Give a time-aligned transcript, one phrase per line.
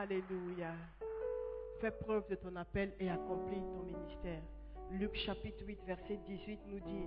[0.00, 0.72] Alléluia.
[1.78, 4.40] Fais preuve de ton appel et accomplis ton ministère.
[4.92, 7.06] Luc chapitre 8, verset 18 nous dit,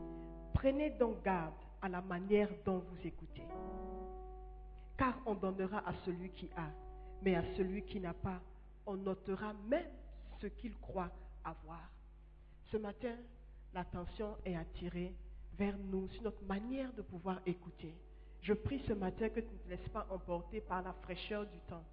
[0.54, 3.48] prenez donc garde à la manière dont vous écoutez.
[4.96, 6.70] Car on donnera à celui qui a,
[7.24, 8.40] mais à celui qui n'a pas,
[8.86, 9.90] on notera même
[10.40, 11.10] ce qu'il croit
[11.44, 11.90] avoir.
[12.72, 13.16] Ce matin,
[13.74, 15.16] l'attention est attirée
[15.58, 17.96] vers nous sur notre manière de pouvoir écouter.
[18.44, 21.58] Je prie ce matin que tu ne te laisses pas emporter par la fraîcheur du
[21.62, 21.84] temps,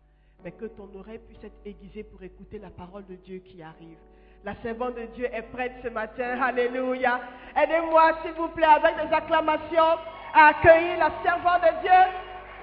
[0.44, 3.98] mais que ton oreille puisse être aiguisée pour écouter la parole de Dieu qui arrive.
[4.44, 6.40] La servante de Dieu est prête ce matin.
[6.40, 7.20] Alléluia.
[7.54, 9.98] Aidez-moi, s'il vous plaît, avec des acclamations,
[10.32, 12.00] à accueillir la servante de Dieu,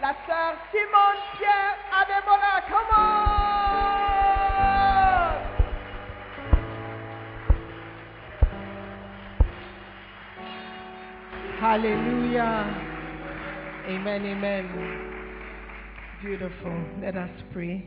[0.01, 2.61] la sœur Simone Pierre Adémona.
[2.67, 3.37] Come on!
[11.59, 12.65] Hallelujah.
[13.87, 15.06] Amen, amen.
[16.23, 16.73] Beautiful.
[16.99, 17.85] Let us pray.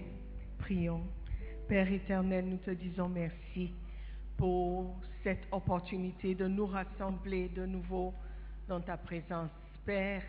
[0.60, 1.02] Prions.
[1.66, 3.72] Père éternel, nous te disons merci
[4.36, 4.94] pour
[5.24, 8.14] cette opportunité de nous rassembler de nouveau
[8.68, 9.50] dans ta présence.
[9.84, 10.22] Père,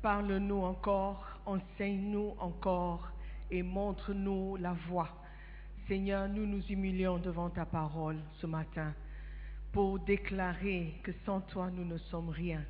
[0.00, 3.06] parle-nous encore, enseigne-nous encore
[3.50, 5.10] et montre-nous la voie.
[5.86, 8.94] Seigneur, nous nous humilions devant ta parole ce matin
[9.70, 12.64] pour déclarer que sans toi nous ne sommes rien.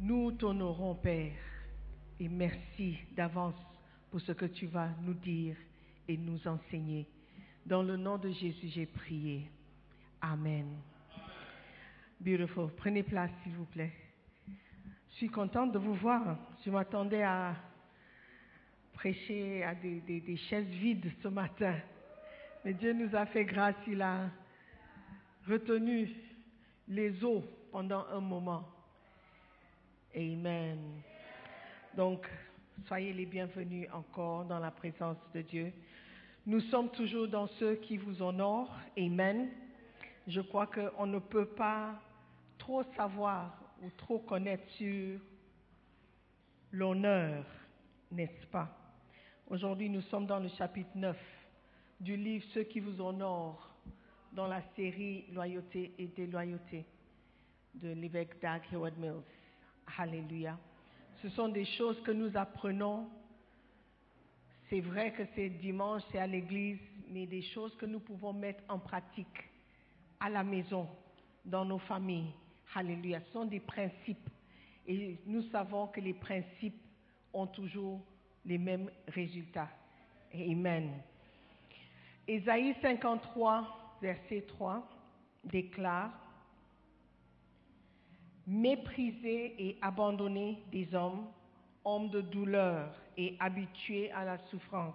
[0.00, 1.30] Nous t'honorons, Père,
[2.20, 3.54] et merci d'avance
[4.10, 5.56] pour ce que tu vas nous dire
[6.06, 7.06] et nous enseigner.
[7.64, 9.50] Dans le nom de Jésus, j'ai prié.
[10.20, 10.66] Amen.
[12.20, 12.70] Beautiful.
[12.76, 13.92] Prenez place, s'il vous plaît.
[15.10, 16.38] Je suis contente de vous voir.
[16.64, 17.54] Je m'attendais à
[18.94, 21.76] prêcher à des, chaises vides ce matin.
[22.64, 23.76] Mais Dieu nous a fait grâce.
[23.86, 24.30] Il a
[25.46, 26.10] retenu
[26.88, 28.68] les eaux pendant un moment.
[30.16, 31.02] Amen.
[31.98, 32.28] Donc,
[32.86, 35.72] soyez les bienvenus encore dans la présence de Dieu.
[36.46, 38.72] Nous sommes toujours dans ceux qui vous honorent.
[38.96, 39.48] Amen.
[40.28, 42.00] Je crois qu'on ne peut pas
[42.56, 45.18] trop savoir ou trop connaître sur
[46.70, 47.44] l'honneur,
[48.12, 48.68] n'est-ce pas?
[49.48, 51.18] Aujourd'hui, nous sommes dans le chapitre 9
[51.98, 53.74] du livre Ceux qui vous honorent
[54.34, 56.84] dans la série Loyauté et déloyauté
[57.74, 59.24] de l'évêque Doug Howard Mills.
[59.98, 60.56] Alléluia.
[61.22, 63.08] Ce sont des choses que nous apprenons.
[64.70, 66.78] C'est vrai que c'est dimanche, c'est à l'église,
[67.10, 69.50] mais des choses que nous pouvons mettre en pratique
[70.20, 70.86] à la maison,
[71.44, 72.32] dans nos familles.
[72.74, 73.20] Alléluia.
[73.26, 74.28] Ce sont des principes.
[74.86, 76.80] Et nous savons que les principes
[77.32, 78.00] ont toujours
[78.44, 79.68] les mêmes résultats.
[80.32, 80.92] Amen.
[82.26, 84.86] Ésaïe 53, verset 3,
[85.44, 86.12] déclare
[88.48, 91.26] Méprisés et abandonnés des hommes,
[91.84, 94.94] hommes de douleur et habitués à la souffrance,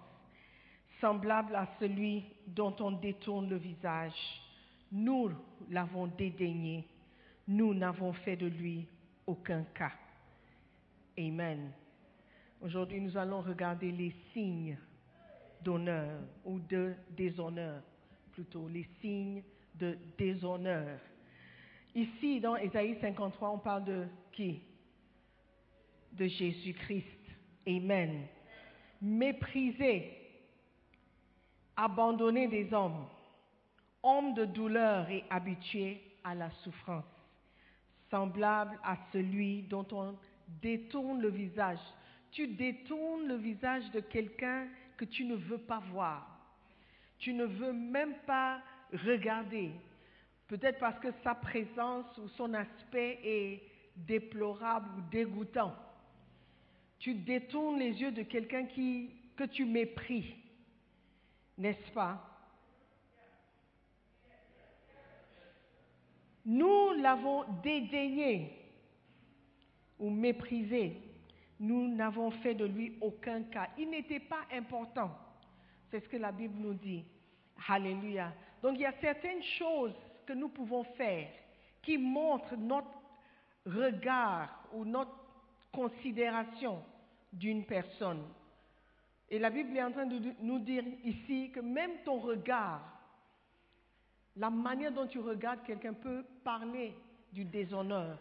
[1.00, 4.42] semblables à celui dont on détourne le visage.
[4.92, 5.30] Nous
[5.70, 6.88] l'avons dédaigné,
[7.48, 8.88] nous n'avons fait de lui
[9.28, 9.92] aucun cas.
[11.16, 11.72] Amen.
[12.60, 14.78] Aujourd'hui, nous allons regarder les signes
[15.62, 17.84] d'honneur ou de déshonneur,
[18.32, 19.44] plutôt les signes
[19.76, 21.00] de déshonneur.
[21.96, 24.62] Ici, dans Ésaïe 53, on parle de qui?
[26.12, 27.06] De Jésus-Christ.
[27.68, 28.28] Amen.
[29.02, 30.12] Méprisé,
[31.76, 33.06] abandonné des hommes,
[34.02, 37.06] homme de douleur et habitué à la souffrance,
[38.10, 40.16] semblable à celui dont on
[40.62, 41.80] détourne le visage.
[42.32, 46.28] Tu détournes le visage de quelqu'un que tu ne veux pas voir.
[47.20, 49.72] Tu ne veux même pas regarder.
[50.48, 53.64] Peut-être parce que sa présence ou son aspect est
[53.96, 55.76] déplorable ou dégoûtant.
[57.00, 60.34] Tu détournes les yeux de quelqu'un que tu méprises,
[61.58, 62.30] n'est-ce pas?
[66.46, 68.52] Nous l'avons dédaigné
[69.98, 70.98] ou méprisé.
[71.60, 73.70] Nous n'avons fait de lui aucun cas.
[73.78, 75.18] Il n'était pas important.
[75.90, 77.06] C'est ce que la Bible nous dit.
[77.70, 78.34] Alléluia.
[78.62, 79.94] Donc il y a certaines choses
[80.26, 81.30] que nous pouvons faire
[81.82, 82.88] qui montrent notre
[83.66, 85.16] regard ou notre
[85.72, 86.84] considération
[87.32, 88.24] d'une personne.
[89.30, 92.82] Et la Bible est en train de nous dire ici que même ton regard,
[94.36, 96.94] la manière dont tu regardes quelqu'un peut parler
[97.32, 98.18] du déshonneur.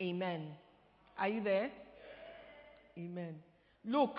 [0.00, 0.54] Amen.
[1.16, 1.70] Are you there?
[2.96, 3.36] Amen.
[3.84, 4.18] Look,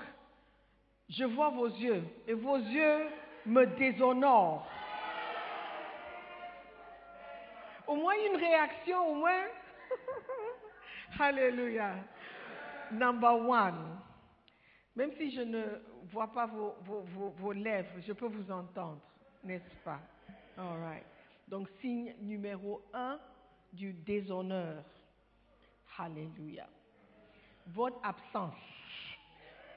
[1.09, 3.07] je vois vos yeux et vos yeux
[3.45, 4.67] me déshonorent.
[7.87, 9.45] Au moins une réaction, au moins.
[11.19, 11.95] Alléluia.
[12.91, 13.99] Number one.
[14.95, 15.63] Même si je ne
[16.11, 19.01] vois pas vos, vos, vos, vos lèvres, je peux vous entendre,
[19.43, 19.99] n'est-ce pas?
[20.57, 21.05] All right.
[21.47, 23.19] Donc, signe numéro un
[23.71, 24.83] du déshonneur.
[25.97, 26.67] Alléluia.
[27.67, 28.55] Votre absence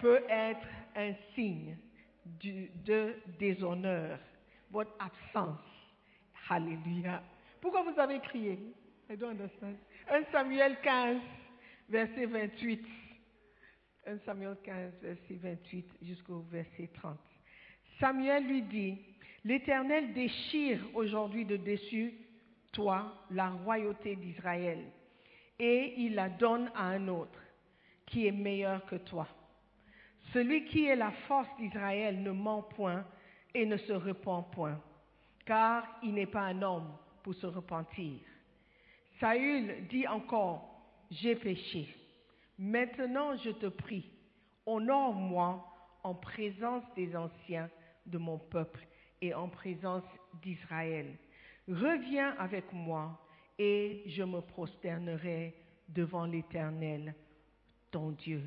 [0.00, 1.76] peut être un signe
[2.24, 4.18] de déshonneur.
[4.70, 5.60] Votre absence.
[6.48, 7.22] Alléluia.
[7.60, 8.58] Pourquoi vous avez crié?
[9.10, 9.76] I don't understand.
[10.08, 11.20] 1 Samuel 15,
[11.88, 12.86] verset 28.
[14.06, 17.18] 1 Samuel 15, verset 28 jusqu'au verset 30.
[17.98, 18.98] Samuel lui dit,
[19.44, 22.14] L'Éternel déchire aujourd'hui de dessus
[22.72, 24.78] toi la royauté d'Israël,
[25.58, 27.40] et il la donne à un autre
[28.06, 29.26] qui est meilleur que toi.
[30.32, 33.04] Celui qui est la force d'Israël ne ment point
[33.54, 34.80] et ne se repent point,
[35.44, 36.90] car il n'est pas un homme
[37.32, 38.20] se repentir.
[39.18, 41.94] Saül dit encore, j'ai péché.
[42.58, 44.10] Maintenant je te prie,
[44.66, 45.66] honore-moi
[46.02, 47.70] en présence des anciens
[48.06, 48.86] de mon peuple
[49.20, 50.04] et en présence
[50.42, 51.16] d'Israël.
[51.68, 53.20] Reviens avec moi
[53.58, 55.54] et je me prosternerai
[55.88, 57.14] devant l'Éternel,
[57.90, 58.42] ton Dieu.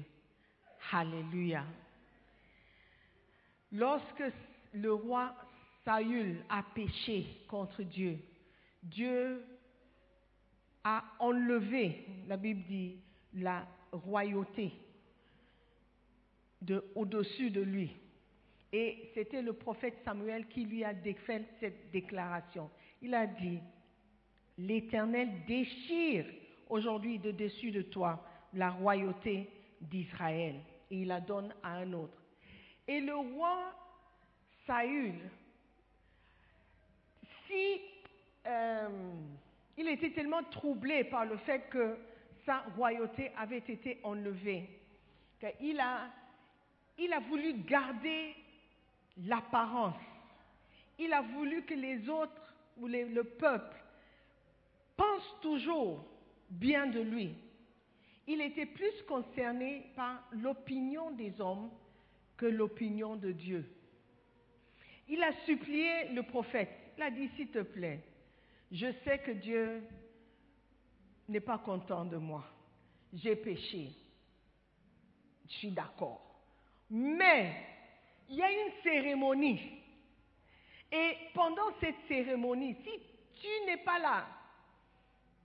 [0.91, 1.65] Alléluia.
[3.71, 4.23] Lorsque
[4.73, 5.35] le roi
[5.85, 8.17] Saül a péché contre Dieu,
[8.83, 9.45] Dieu
[10.83, 12.97] a enlevé, la Bible dit,
[13.33, 14.73] la royauté
[16.61, 17.95] de, au-dessus de lui.
[18.71, 22.69] Et c'était le prophète Samuel qui lui a fait cette déclaration.
[23.01, 23.59] Il a dit,
[24.57, 26.25] l'Éternel déchire
[26.69, 29.49] aujourd'hui de dessus de toi la royauté
[29.81, 30.55] d'Israël
[30.89, 32.21] et il la donne à un autre.
[32.87, 33.73] Et le roi
[34.65, 35.15] Saül,
[37.47, 37.81] si
[38.45, 38.89] euh,
[39.77, 41.97] il était tellement troublé par le fait que
[42.45, 44.69] sa royauté avait été enlevée,
[45.39, 46.09] qu'il a,
[46.97, 48.35] il a voulu garder
[49.25, 49.95] l'apparence.
[50.99, 53.77] Il a voulu que les autres ou le peuple
[54.95, 56.05] pensent toujours
[56.49, 57.35] bien de lui.
[58.27, 61.69] Il était plus concerné par l'opinion des hommes
[62.37, 63.65] que l'opinion de Dieu.
[65.09, 66.69] Il a supplié le prophète.
[66.97, 67.99] Il a dit, s'il te plaît,
[68.73, 69.83] je sais que Dieu
[71.29, 72.43] n'est pas content de moi.
[73.13, 73.91] J'ai péché.
[75.47, 76.41] Je suis d'accord.
[76.89, 77.55] Mais
[78.29, 79.61] il y a une cérémonie.
[80.91, 82.99] Et pendant cette cérémonie, si
[83.39, 84.27] tu n'es pas là,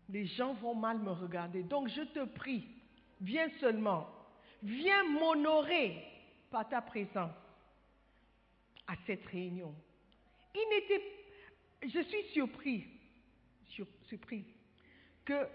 [0.08, 1.62] les gens vont mal me regarder.
[1.62, 2.66] Donc je te prie,
[3.20, 4.08] viens seulement.
[4.62, 6.02] Viens m'honorer
[6.50, 7.36] par ta présence
[8.86, 9.74] à cette réunion.
[10.54, 11.02] Il n'était,
[11.82, 12.97] je suis surpris,
[13.68, 14.46] sur- surprise,
[15.24, 15.46] que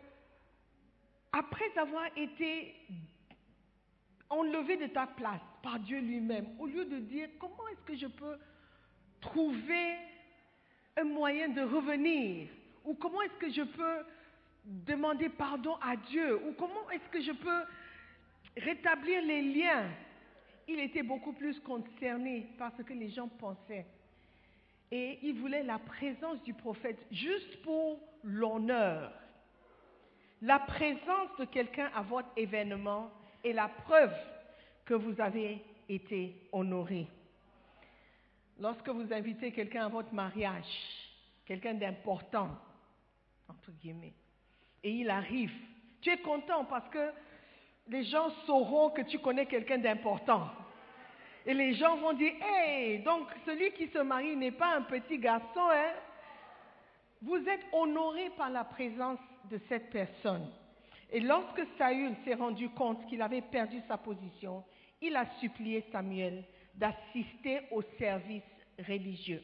[1.31, 2.75] après avoir été
[4.29, 8.07] enlevé de ta place par Dieu lui-même, au lieu de dire comment est-ce que je
[8.07, 8.37] peux
[9.21, 9.95] trouver
[10.97, 12.49] un moyen de revenir,
[12.83, 14.05] ou comment est-ce que je peux
[14.65, 17.63] demander pardon à Dieu, ou comment est-ce que je peux
[18.57, 19.89] rétablir les liens,
[20.67, 23.85] il était beaucoup plus concerné par ce que les gens pensaient.
[24.95, 29.11] Et il voulait la présence du prophète juste pour l'honneur.
[30.43, 33.09] La présence de quelqu'un à votre événement
[33.43, 34.13] est la preuve
[34.85, 37.07] que vous avez été honoré.
[38.59, 40.63] Lorsque vous invitez quelqu'un à votre mariage,
[41.47, 42.51] quelqu'un d'important,
[43.49, 44.13] entre guillemets,
[44.83, 45.53] et il arrive,
[46.01, 47.11] tu es content parce que
[47.87, 50.51] les gens sauront que tu connais quelqu'un d'important.
[51.45, 55.17] Et les gens vont dire, hey, donc celui qui se marie n'est pas un petit
[55.17, 55.93] garçon, hein?
[57.21, 59.19] Vous êtes honoré par la présence
[59.49, 60.49] de cette personne.
[61.11, 64.63] Et lorsque Saül s'est rendu compte qu'il avait perdu sa position,
[65.01, 66.43] il a supplié Samuel
[66.75, 68.43] d'assister au service
[68.87, 69.43] religieux.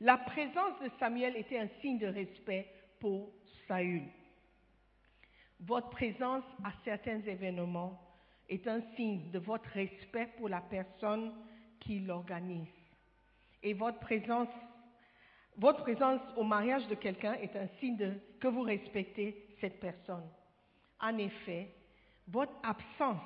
[0.00, 2.66] La présence de Samuel était un signe de respect
[2.98, 3.30] pour
[3.68, 4.02] Saül.
[5.60, 7.98] Votre présence à certains événements
[8.48, 11.32] est un signe de votre respect pour la personne
[11.80, 12.68] qui l'organise.
[13.62, 14.48] Et votre présence,
[15.56, 20.28] votre présence au mariage de quelqu'un est un signe que vous respectez cette personne.
[21.00, 21.72] En effet,
[22.28, 23.22] votre absence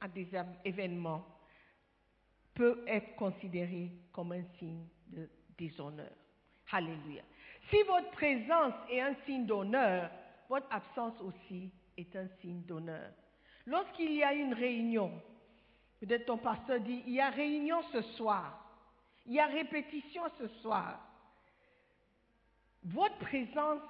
[0.00, 0.28] à des
[0.64, 1.24] événements
[2.54, 6.12] peut être considérée comme un signe de déshonneur.
[6.72, 7.22] Alléluia.
[7.70, 10.10] Si votre présence est un signe d'honneur,
[10.48, 13.10] votre absence aussi est un signe d'honneur.
[13.66, 15.10] Lorsqu'il y a une réunion,
[16.00, 18.60] peut-être ton pasteur dit, il y a réunion ce soir,
[19.26, 21.00] il y a répétition ce soir.
[22.82, 23.80] Votre présence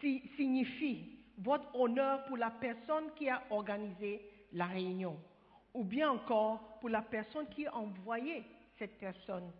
[0.00, 4.22] si- signifie votre honneur pour la personne qui a organisé
[4.52, 5.18] la réunion
[5.74, 8.44] ou bien encore pour la personne qui a envoyé
[8.78, 9.50] cette personne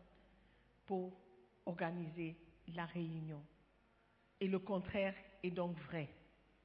[0.86, 1.12] pour
[1.66, 2.36] organiser
[2.74, 3.42] la réunion.
[4.40, 6.08] Et le contraire est donc vrai.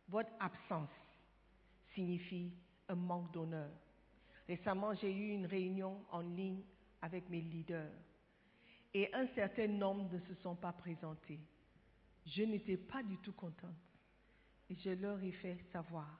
[0.10, 0.90] Votre absence
[1.96, 2.54] signifie
[2.88, 3.72] un manque d'honneur.
[4.48, 6.62] Récemment, j'ai eu une réunion en ligne
[7.02, 7.92] avec mes leaders
[8.94, 11.40] et un certain nombre ne se sont pas présentés.
[12.28, 13.76] Je n'étais pas du tout contente
[14.70, 16.20] et je leur ai fait savoir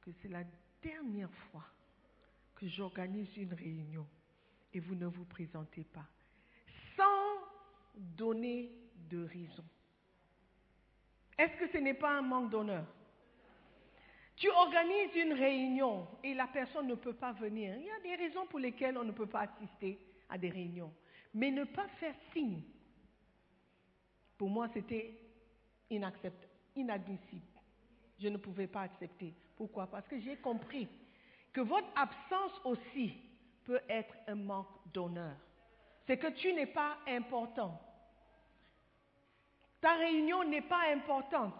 [0.00, 0.44] que c'est la
[0.82, 1.66] dernière fois
[2.54, 4.06] que j'organise une réunion
[4.72, 6.06] et vous ne vous présentez pas
[6.96, 7.38] sans
[7.94, 8.72] donner
[9.10, 9.64] de raison.
[11.38, 12.86] Est-ce que ce n'est pas un manque d'honneur?
[14.36, 17.74] Tu organises une réunion et la personne ne peut pas venir.
[17.78, 20.92] Il y a des raisons pour lesquelles on ne peut pas assister à des réunions.
[21.32, 22.62] Mais ne pas faire signe,
[24.36, 25.14] pour moi, c'était
[25.88, 27.46] inadmissible.
[28.18, 29.34] Je ne pouvais pas accepter.
[29.56, 29.86] Pourquoi?
[29.86, 30.88] Parce que j'ai compris
[31.52, 33.14] que votre absence aussi
[33.64, 35.36] peut être un manque d'honneur.
[36.06, 37.80] C'est que tu n'es pas important.
[39.80, 41.54] Ta réunion n'est pas importante.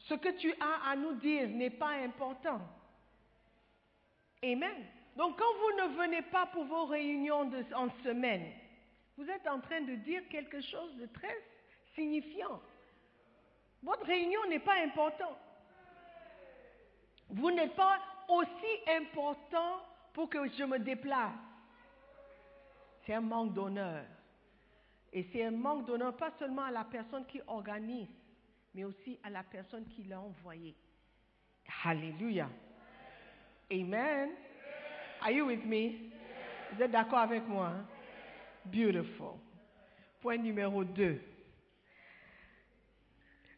[0.00, 2.60] Ce que tu as à nous dire n'est pas important.
[4.42, 4.86] Amen.
[5.16, 8.52] Donc quand vous ne venez pas pour vos réunions en semaine,
[9.16, 11.36] vous êtes en train de dire quelque chose de très
[11.94, 12.60] signifiant.
[13.82, 15.36] Votre réunion n'est pas importante.
[17.28, 21.32] Vous n'êtes pas aussi important pour que je me déplace.
[23.04, 24.04] C'est un manque d'honneur.
[25.12, 28.08] Et c'est un manque d'honneur pas seulement à la personne qui organise,
[28.74, 30.76] mais aussi à la personne qui l'a envoyé.
[31.84, 32.48] Alléluia.
[33.70, 34.30] Amen.
[35.20, 36.10] Are you with me?
[36.72, 37.68] Vous êtes d'accord avec moi?
[37.68, 37.86] Hein?
[38.64, 39.34] Beautiful.
[40.20, 41.20] Point numéro 2.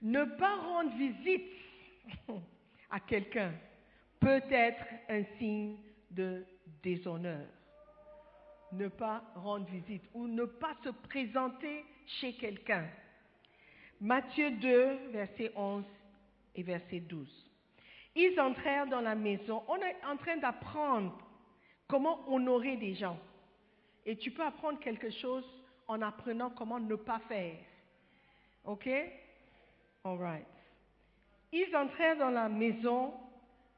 [0.03, 1.51] Ne pas rendre visite
[2.90, 3.53] à quelqu'un
[4.20, 5.77] peut être un signe
[6.11, 6.44] de
[6.83, 7.46] déshonneur.
[8.72, 11.85] Ne pas rendre visite ou ne pas se présenter
[12.20, 12.88] chez quelqu'un.
[14.03, 15.85] Matthieu 2, verset 11
[16.57, 17.25] et verset 12.
[18.17, 19.62] Ils entrèrent dans la maison.
[19.69, 21.17] On est en train d'apprendre
[21.87, 23.17] comment honorer des gens.
[24.05, 25.45] Et tu peux apprendre quelque chose
[25.87, 27.55] en apprenant comment ne pas faire.
[28.65, 28.88] OK?
[30.03, 30.47] All right.
[31.53, 33.15] Ils entrèrent dans la maison,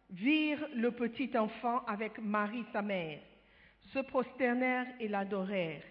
[0.09, 3.21] virent le petit enfant avec Marie, sa mère,
[3.93, 5.85] se prosternèrent et l'adorèrent.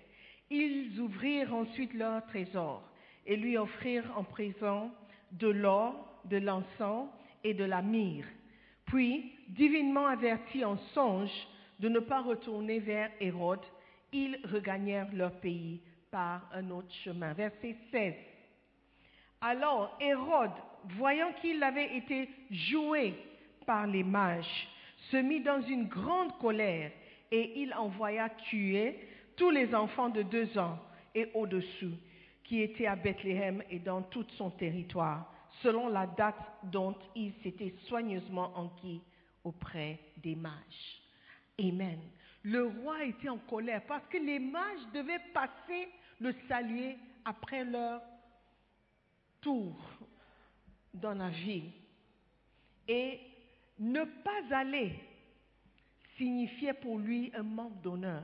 [0.50, 2.82] Ils ouvrirent ensuite leur trésor
[3.26, 4.92] et lui offrirent en présent
[5.32, 7.08] de l'or, de l'encens
[7.44, 8.28] et de la myrrhe.
[8.86, 11.32] Puis, divinement avertis en songe
[11.80, 13.66] de ne pas retourner vers Hérode,
[14.12, 15.82] ils regagnèrent leur pays
[16.12, 17.34] par un autre chemin.
[17.34, 18.14] Verset 16.
[19.42, 20.52] Alors Hérode,
[20.98, 23.16] voyant qu'il avait été joué
[23.66, 24.68] par les mages,
[25.12, 26.92] se mit dans une grande colère
[27.32, 29.00] et il envoya tuer
[29.36, 30.78] tous les enfants de deux ans
[31.16, 31.98] et au-dessous
[32.44, 37.74] qui étaient à Bethléem et dans tout son territoire, selon la date dont il s'était
[37.88, 39.02] soigneusement enquis
[39.44, 41.02] auprès des mages.
[41.60, 42.00] Amen.
[42.44, 48.02] Le roi était en colère parce que les mages devaient passer le salier après leur
[49.42, 49.78] tour
[50.94, 51.72] dans la ville.
[52.88, 53.20] Et
[53.80, 54.94] ne pas aller
[56.18, 58.24] signifiait pour lui un manque d'honneur.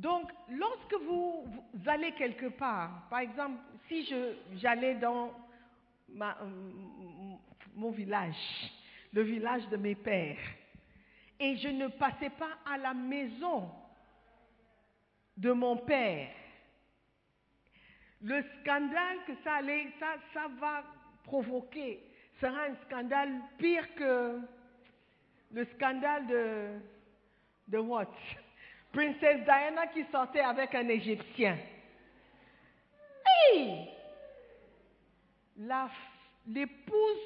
[0.00, 1.44] Donc, lorsque vous,
[1.84, 4.08] allez quelque part, par exemple, si
[4.54, 5.30] j'allais dans
[7.74, 8.72] mon village,
[9.12, 10.38] le village de mes pères,
[11.38, 13.70] et je ne passais pas à la maison
[15.36, 16.30] de mon père.
[18.22, 19.92] Le scandale que ça, allait,
[20.58, 20.82] va
[21.24, 22.00] provoquer
[22.40, 24.40] sera un scandale pire que
[25.52, 26.78] le scandale de,
[27.68, 27.78] de?
[28.92, 31.56] Princesse Diana qui sortait avec un Égyptien.
[33.26, 33.88] Hey!
[36.46, 37.18] L'épouse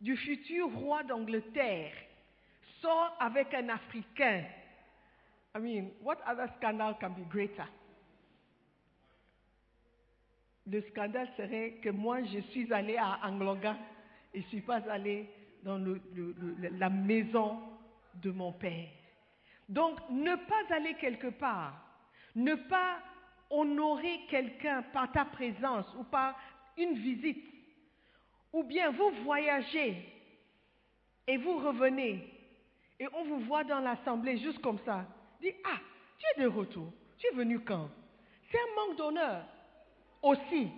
[0.00, 1.92] du futur roi d'Angleterre
[2.80, 4.44] sort avec un Africain.
[5.54, 7.66] I mean, what other scandal can be greater?
[10.70, 13.76] Le scandale serait que moi, je suis allé à Angloga
[14.34, 15.30] et je ne suis pas allé
[15.62, 15.82] dans
[16.78, 17.58] la maison
[18.16, 18.88] de mon père.
[19.68, 21.74] Donc, ne pas aller quelque part,
[22.34, 22.98] ne pas
[23.50, 26.38] honorer quelqu'un par ta présence ou par
[26.76, 27.44] une visite,
[28.52, 29.96] ou bien vous voyagez
[31.26, 32.38] et vous revenez
[33.00, 35.06] et on vous voit dans l'assemblée juste comme ça,
[35.40, 35.78] dit Ah,
[36.18, 36.92] tu es de retour.
[37.18, 37.88] Tu es venu quand
[38.50, 39.44] C'est un manque d'honneur
[40.22, 40.68] aussi.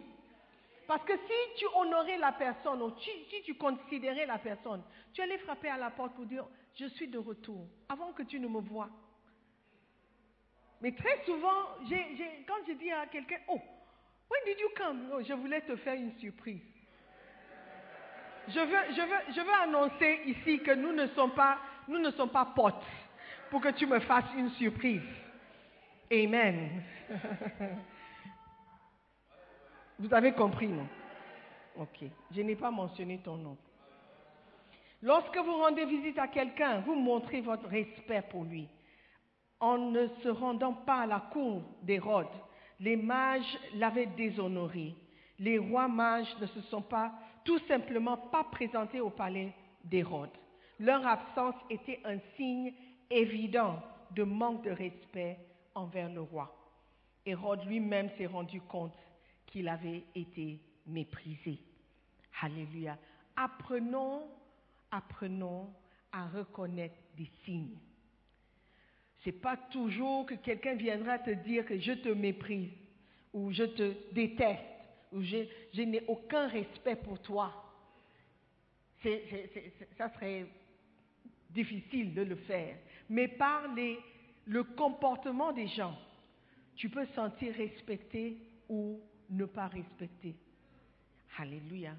[0.90, 5.38] Parce que si tu honorais la personne, ou si tu considérais la personne, tu allais
[5.38, 8.59] frapper à la porte pour dire je suis de retour, avant que tu ne me
[8.59, 8.88] vois.
[10.81, 11.76] Mais très souvent,
[12.44, 13.61] quand je dis à quelqu'un, oh,
[14.31, 15.12] when did you come?
[15.14, 16.61] Oh, je voulais te faire une surprise.
[18.48, 22.83] Je veux annoncer ici que nous ne sommes pas, nous ne sommes pas potes
[23.48, 25.07] pour que tu me fasses une surprise.
[26.11, 26.83] Amen.
[30.00, 30.86] Vous avez compris, non?
[31.78, 32.04] Ok.
[32.30, 33.56] Je n'ai pas mentionné ton nom.
[35.02, 38.66] Lorsque vous rendez visite à quelqu'un, vous montrez votre respect pour lui.
[39.60, 42.32] En ne se rendant pas à la cour d'Hérode,
[42.80, 44.94] les mages l'avaient déshonoré.
[45.38, 47.12] Les rois mages ne se sont pas
[47.44, 49.52] tout simplement pas présentés au palais
[49.84, 50.30] d'Hérode.
[50.78, 52.72] Leur absence était un signe
[53.10, 53.82] évident
[54.12, 55.38] de manque de respect
[55.74, 56.54] envers le roi.
[57.26, 58.94] Hérode lui-même s'est rendu compte
[59.50, 61.58] qu'il avait été méprisé.
[62.40, 62.96] Alléluia.
[63.36, 64.28] Apprenons,
[64.90, 65.72] apprenons
[66.12, 67.76] à reconnaître des signes.
[69.22, 72.70] C'est pas toujours que quelqu'un viendra te dire que je te méprise
[73.32, 74.64] ou je te déteste
[75.12, 77.52] ou je, n'ai aucun respect pour toi.
[79.02, 80.46] Ça serait
[81.50, 82.76] difficile de le faire.
[83.08, 83.64] Mais par
[84.46, 85.98] le comportement des gens,
[86.76, 89.00] tu peux sentir respecté ou
[89.31, 90.35] ne pas respecter.
[91.38, 91.93] Alléluia.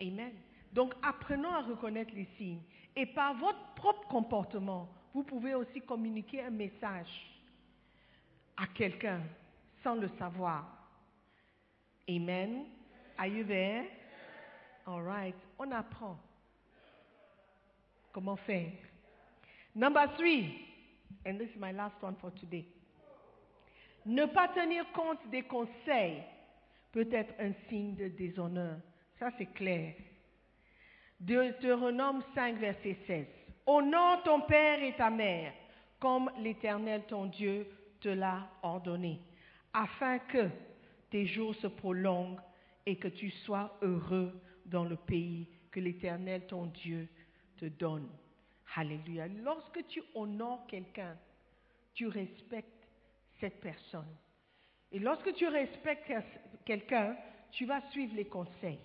[0.00, 0.32] Amen.
[0.72, 2.60] Donc apprenons à reconnaître les signes.
[2.96, 7.08] Et par votre propre comportement, vous pouvez aussi communiquer un message
[8.56, 9.20] à quelqu'un
[9.82, 10.66] sans le savoir.
[12.08, 12.66] Amen.
[13.16, 13.84] Are you there?
[14.86, 15.36] All right.
[15.58, 16.18] On apprend.
[18.12, 18.72] Comment faire?
[19.74, 20.66] Number three,
[21.24, 22.64] and this is my last one for today.
[24.06, 26.22] Ne pas tenir compte des conseils
[26.98, 28.76] peut être un signe de déshonneur.
[29.20, 29.94] Ça, c'est clair.
[31.20, 33.26] Deutéronome 5, verset 16.
[33.66, 35.52] Honore ton père et ta mère,
[36.00, 37.68] comme l'Éternel ton Dieu
[38.00, 39.20] te l'a ordonné,
[39.72, 40.48] afin que
[41.08, 42.42] tes jours se prolongent
[42.84, 44.32] et que tu sois heureux
[44.66, 47.06] dans le pays que l'Éternel ton Dieu
[47.58, 48.08] te donne.
[48.74, 49.28] Alléluia.
[49.44, 51.16] Lorsque tu honores quelqu'un,
[51.94, 52.88] tu respectes
[53.38, 54.16] cette personne.
[54.92, 56.12] Et lorsque tu respectes
[56.64, 57.16] quelqu'un,
[57.50, 58.78] tu vas suivre les conseils.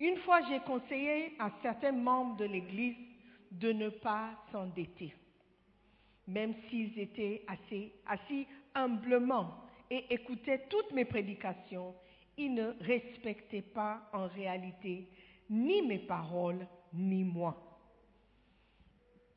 [0.00, 2.96] Une fois, j'ai conseillé à certains membres de l'Église
[3.52, 5.14] de ne pas s'endetter,
[6.26, 11.94] même s'ils étaient assez, assis humblement et écoutaient toutes mes prédications,
[12.36, 15.08] ils ne respectaient pas en réalité
[15.48, 17.60] ni mes paroles, ni moi.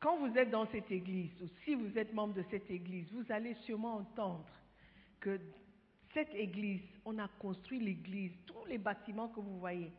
[0.00, 3.30] Quand vous êtes dans cette église, ou si vous êtes membre de cette église, vous
[3.30, 4.48] allez sûrement entendre
[5.20, 5.38] que
[6.14, 9.90] cette église, on a construit l'église, tous les bâtiments que vous voyez,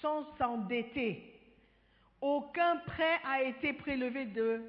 [0.00, 1.32] sans s'endetter.
[2.20, 4.62] Aucun prêt a été prélevé de,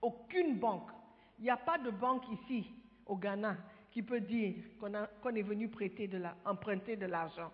[0.00, 0.90] aucune banque.
[1.38, 2.66] Il n'y a pas de banque ici,
[3.06, 3.56] au Ghana,
[3.90, 7.52] qui peut dire qu'on est venu prêter de la, emprunter de l'argent.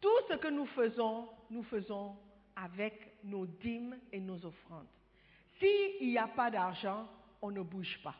[0.00, 2.16] Tout ce que nous faisons, nous faisons
[2.56, 4.86] avec nos dîmes et nos offrandes.
[5.58, 7.06] S'il n'y a pas d'argent,
[7.42, 8.14] on ne bouge pas.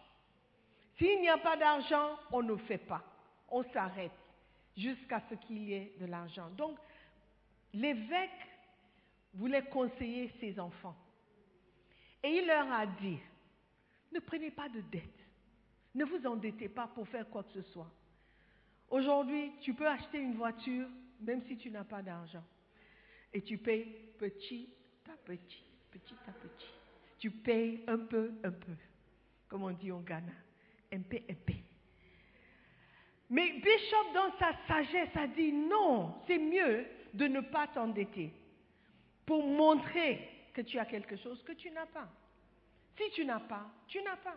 [0.99, 3.03] S'il n'y a pas d'argent, on ne fait pas.
[3.51, 4.13] On s'arrête
[4.77, 6.49] jusqu'à ce qu'il y ait de l'argent.
[6.51, 6.79] Donc,
[7.73, 8.31] l'évêque
[9.35, 10.97] voulait conseiller ses enfants.
[12.23, 13.19] Et il leur a dit,
[14.13, 15.05] ne prenez pas de dette.
[15.95, 17.91] Ne vous endettez pas pour faire quoi que ce soit.
[18.91, 20.89] Aujourd'hui, tu peux acheter une voiture
[21.21, 22.45] même si tu n'as pas d'argent.
[23.33, 23.85] Et tu payes
[24.19, 24.69] petit
[25.09, 26.67] à petit, petit à petit.
[27.19, 28.73] Tu payes un peu, un peu.
[29.49, 30.33] Comme on dit au Ghana.
[30.93, 31.55] Un peu, un peu.
[33.31, 38.33] Mais Bishop, dans sa sagesse, a dit non, c'est mieux de ne pas t'endetter
[39.25, 42.09] pour montrer que tu as quelque chose que tu n'as pas.
[42.97, 44.37] Si tu n'as pas, tu n'as pas.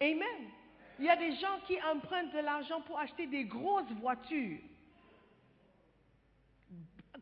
[0.00, 0.50] Amen.
[0.98, 4.58] Il y a des gens qui empruntent de l'argent pour acheter des grosses voitures,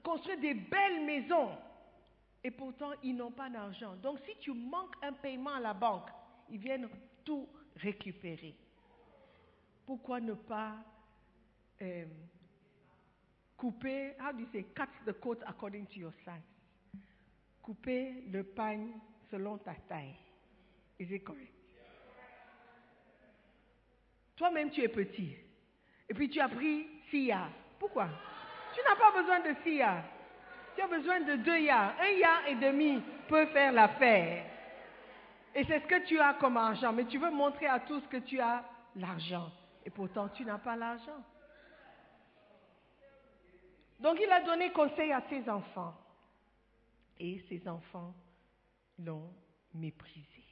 [0.03, 1.51] construire des belles maisons,
[2.43, 3.95] et pourtant ils n'ont pas d'argent.
[3.97, 6.09] Donc si tu manques un paiement à la banque,
[6.49, 6.89] ils viennent
[7.25, 8.57] tout récupérer.
[9.89, 10.75] Pourquoi ne pas
[11.81, 12.05] euh,
[13.57, 17.01] couper, how do you say, cut the coat according to your size?
[17.63, 18.89] Couper le pain
[19.31, 20.15] selon ta taille.
[20.99, 21.55] Is it correct?
[24.37, 25.35] Toi-même, tu es petit.
[26.07, 27.49] Et puis tu as pris six yards.
[27.79, 28.11] Pourquoi?
[28.75, 30.05] Tu n'as pas besoin de six yards.
[30.77, 31.95] Tu as besoin de deux yards.
[31.99, 34.45] Un yard et demi peut faire l'affaire.
[35.55, 36.93] Et c'est ce que tu as comme argent.
[36.93, 38.63] Mais tu veux montrer à tous que tu as
[38.95, 39.51] l'argent.
[39.89, 41.25] Et pourtant, tu n'as pas l'argent.
[44.01, 45.95] Donc, il a donné conseil à ses enfants.
[47.19, 48.13] Et ses enfants
[48.99, 49.31] l'ont
[49.73, 50.45] méprisé.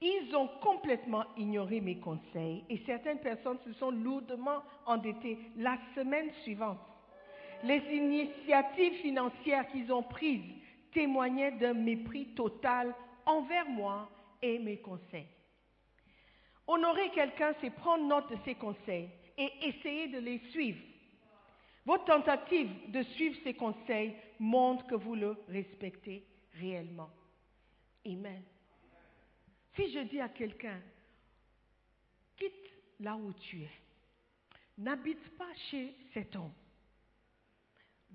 [0.00, 6.32] Ils ont complètement ignoré mes conseils et certaines personnes se sont lourdement endettées la semaine
[6.42, 6.80] suivante.
[7.64, 10.54] Les initiatives financières qu'ils ont prises
[10.94, 12.94] témoignaient d'un mépris total
[13.26, 14.08] envers moi
[14.40, 15.28] et mes conseils.
[16.66, 20.80] Honorer quelqu'un, c'est prendre note de ses conseils et essayer de les suivre.
[21.84, 27.10] Votre tentative de suivre ses conseils montre que vous le respectez réellement.
[28.06, 28.42] Amen.
[29.74, 30.80] Si je dis à quelqu'un,
[32.36, 33.70] quitte là où tu es,
[34.78, 36.52] n'habite pas chez cet homme,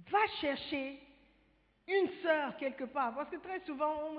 [0.10, 1.00] va chercher
[1.88, 4.14] une sœur quelque part, parce que très souvent,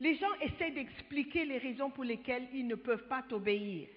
[0.00, 3.88] les gens essaient d'expliquer les raisons pour lesquelles ils ne peuvent pas t'obéir.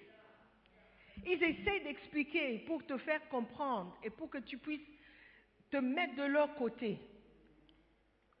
[1.26, 4.86] Ils essaient d'expliquer pour te faire comprendre et pour que tu puisses
[5.70, 6.98] te mettre de leur côté,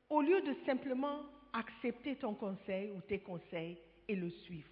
[0.08, 4.68] au lieu de simplement accepter ton conseil ou tes conseils et le suivre.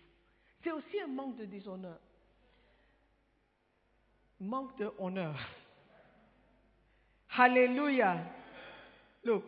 [0.62, 1.99] C'est aussi un manque de déshonneur.
[4.40, 5.37] Manque de honneur.
[7.37, 8.18] Alléluia.
[9.25, 9.44] Look,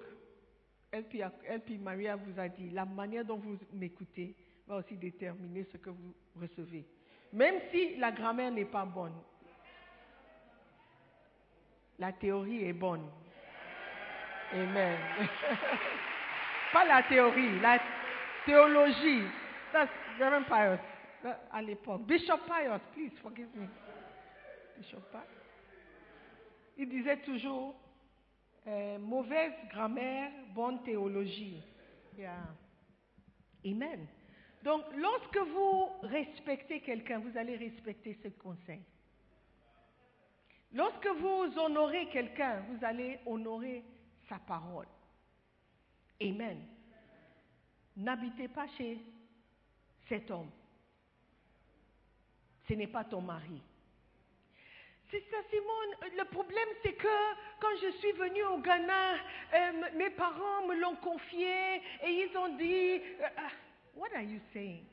[0.91, 4.35] puis Maria vous a dit, la manière dont vous m'écoutez
[4.67, 6.87] va aussi déterminer ce que vous recevez.
[7.33, 9.15] Même si la grammaire n'est pas bonne,
[11.99, 13.07] la théorie est bonne.
[14.53, 14.99] Amen.
[16.73, 17.79] pas la théorie, la
[18.47, 19.25] théologie.
[19.73, 20.79] That's Reverend Pius
[21.53, 22.03] à l'époque.
[22.03, 23.67] Bishop Pius, please forgive me.
[24.79, 25.23] Bishop Pius.
[26.79, 27.75] Il disait toujours
[28.67, 31.63] euh, mauvaise grammaire, bonne théologie.
[33.65, 34.07] Amen.
[34.63, 38.83] Donc, lorsque vous respectez quelqu'un, vous allez respecter ses conseils.
[40.73, 43.85] Lorsque vous honorez quelqu'un, vous allez honorer
[44.29, 44.89] sa parole.
[46.21, 46.59] Amen.
[47.97, 49.01] N'habitez pas chez
[50.09, 50.51] cet homme.
[52.69, 53.63] Ce n'est pas ton mari.
[55.11, 56.17] C'est ça, Simone.
[56.19, 57.17] Le problème, c'est que
[57.61, 62.57] quand je suis venue au Ghana, euh, mes parents me l'ont confié et ils ont
[62.57, 63.29] dit, euh,
[63.95, 64.85] What are you saying?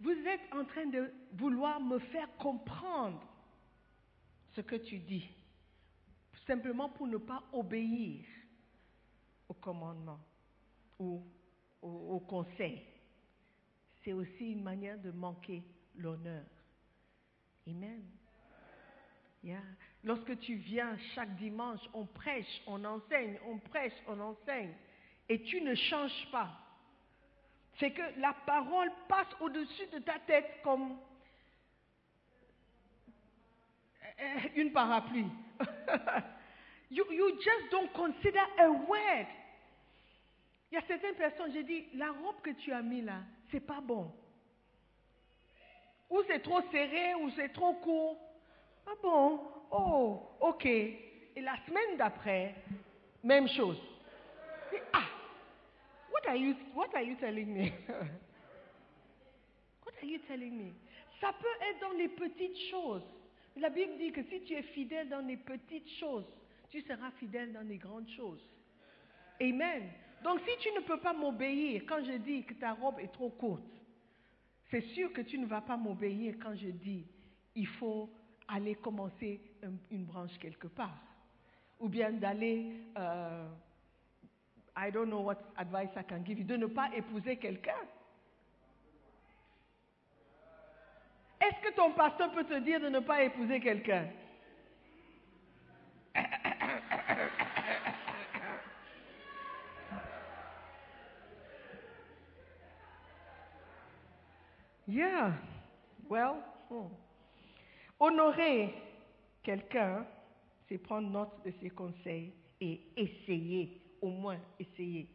[0.00, 3.22] Vous êtes en train de vouloir me faire comprendre
[4.54, 5.28] ce que tu dis,
[6.46, 8.26] simplement pour ne pas obéir
[9.48, 10.20] au commandement
[10.98, 11.22] ou
[11.80, 12.82] au, conseil.
[14.02, 15.62] C'est aussi une manière de manquer
[15.94, 16.44] l'honneur.
[17.66, 18.02] Amen.
[20.04, 24.72] Lorsque tu viens chaque dimanche, on prêche, on enseigne, on prêche, on enseigne,
[25.28, 26.48] et tu ne changes pas,
[27.78, 30.96] c'est que la parole passe au-dessus de ta tête comme
[34.20, 35.26] euh, une parapluie.
[36.90, 39.26] you, you just don't consider a word.
[40.70, 43.20] Il y a certaines personnes, j'ai dit, la robe que tu as mis là,
[43.50, 44.12] c'est pas bon.
[46.10, 48.25] Ou c'est trop serré, ou c'est trop court.
[48.86, 49.40] Ah bon?
[49.70, 50.64] Oh, ok.
[50.66, 52.54] Et la semaine d'après,
[53.22, 53.80] même chose.
[54.92, 55.08] Ah,
[56.12, 57.72] what are you, what are you telling me?
[59.84, 60.72] what are you telling me?
[61.20, 63.04] Ça peut être dans les petites choses.
[63.56, 66.26] La Bible dit que si tu es fidèle dans les petites choses,
[66.68, 68.42] tu seras fidèle dans les grandes choses.
[69.40, 69.90] Amen.
[70.22, 73.30] Donc si tu ne peux pas m'obéir quand je dis que ta robe est trop
[73.30, 73.62] courte,
[74.70, 77.06] c'est sûr que tu ne vas pas m'obéir quand je dis
[77.54, 78.10] il faut
[78.48, 79.40] aller commencer
[79.90, 80.96] une branche quelque part.
[81.78, 83.48] Ou bien d'aller euh,
[84.76, 87.80] I don't know what advice I can give you, de ne pas épouser quelqu'un.
[91.40, 94.06] Est-ce que ton pasteur peut te dire de ne pas épouser quelqu'un?
[104.88, 105.32] Yeah,
[106.08, 106.36] well,
[106.70, 106.86] hmm.
[107.98, 108.74] Honorer
[109.42, 110.06] quelqu'un,
[110.68, 115.08] c'est prendre note de ses conseils et essayer au moins essayer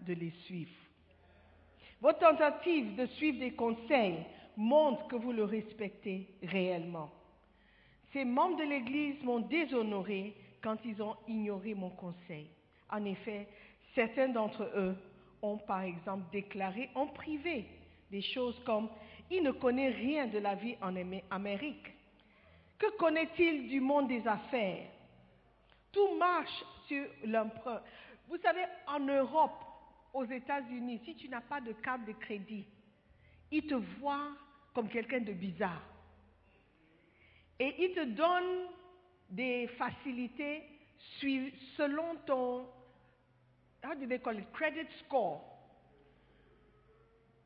[0.00, 0.72] de les suivre.
[2.00, 4.18] Votre tentative de suivre des conseils
[4.56, 7.10] montre que vous le respectez réellement.
[8.12, 12.48] Ces membres de l'Église m'ont déshonoré quand ils ont ignoré mon conseil.
[12.90, 13.48] En effet,
[13.94, 14.96] certains d'entre eux
[15.42, 17.66] ont par exemple déclaré en privé
[18.10, 18.88] des choses comme
[19.30, 20.94] il ne connaît rien de la vie en
[21.30, 21.95] Amérique.
[22.78, 24.88] Que connaît-il du monde des affaires?
[25.92, 27.80] Tout marche sur l'emprunt.
[28.28, 29.64] Vous savez, en Europe,
[30.12, 32.66] aux États-Unis, si tu n'as pas de carte de crédit,
[33.50, 34.30] ils te voient
[34.74, 35.82] comme quelqu'un de bizarre.
[37.58, 38.68] Et ils te donnent
[39.30, 40.62] des facilités
[41.76, 42.66] selon ton
[43.84, 44.52] how do they call it?
[44.52, 45.40] Credit score.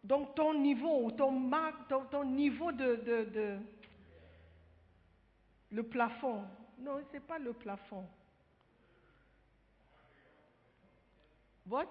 [0.02, 3.58] Donc ton niveau, ton niveau de,
[5.70, 6.44] le plafond.
[6.78, 8.06] Non, c'est pas le plafond.
[11.68, 11.86] What?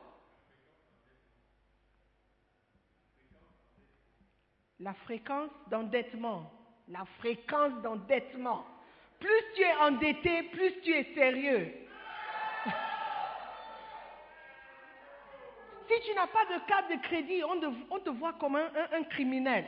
[4.79, 6.51] La fréquence d'endettement.
[6.87, 8.65] La fréquence d'endettement.
[9.19, 11.73] Plus tu es endetté, plus tu es sérieux.
[15.87, 17.59] si tu n'as pas de carte de crédit, on
[17.99, 19.65] te, voit comme un criminel.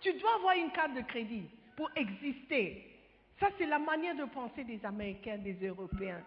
[0.00, 2.96] Tu dois avoir une carte de crédit pour exister.
[3.38, 6.22] Ça, c'est la manière de penser des Américains, des Européens.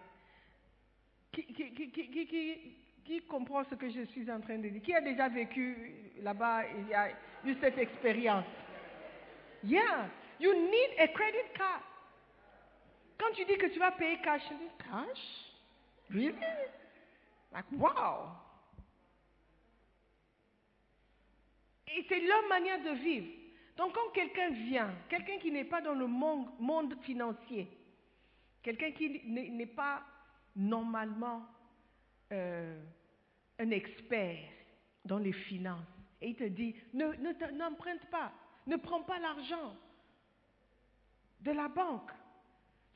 [1.32, 4.82] Qui, comprend ce que je suis en train de dire?
[4.82, 7.10] Qui a déjà vécu là-bas et y a
[7.44, 8.44] eu cette expérience?
[9.64, 10.08] Yeah,
[10.38, 11.82] you need a credit card.
[13.18, 15.50] Quand tu dis que tu vas payer cash, tu dis cash?
[16.10, 16.34] Really?
[17.52, 18.28] Like, wow!
[21.88, 23.39] Et c'est leur manière de vivre.
[23.80, 27.66] Donc quand quelqu'un vient, quelqu'un qui n'est pas dans le monde, financier,
[28.62, 30.02] quelqu'un qui n'est pas
[30.54, 31.46] normalement
[32.30, 32.78] euh,
[33.58, 34.36] un expert
[35.02, 35.86] dans les finances,
[36.20, 38.30] et il te dit, ne, ne te- n'emprunte pas,
[38.66, 39.74] ne prends pas l'argent
[41.40, 42.10] de la banque.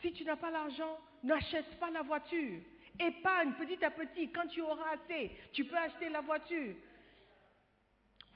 [0.03, 2.61] Si tu n'as pas l'argent, n'achète pas la voiture.
[3.01, 4.31] Épargne petit à petit.
[4.33, 6.75] Quand tu auras assez, tu peux acheter la voiture.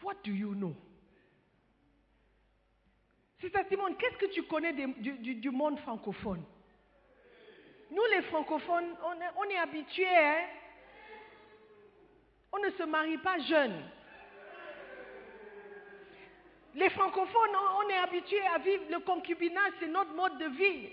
[0.03, 0.75] What do you know?
[3.41, 3.97] C'est ça, Simone.
[3.97, 6.45] Qu'est-ce que tu connais du, monde francophone?
[7.91, 8.95] Nous, les francophones,
[9.37, 10.07] on est, habitués.
[10.07, 10.45] hein?
[12.53, 13.83] On ne se marie pas jeune.
[16.75, 20.91] Les francophones, on, est habitués à vivre le concubinage, c'est notre mode de vie.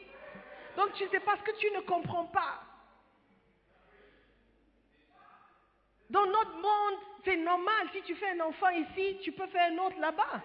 [0.77, 2.61] Donc tu sais pas ce que tu ne comprends pas.
[6.09, 7.87] Dans notre monde, c'est normal.
[7.93, 10.41] Si tu fais un enfant ici, tu peux faire un autre là-bas.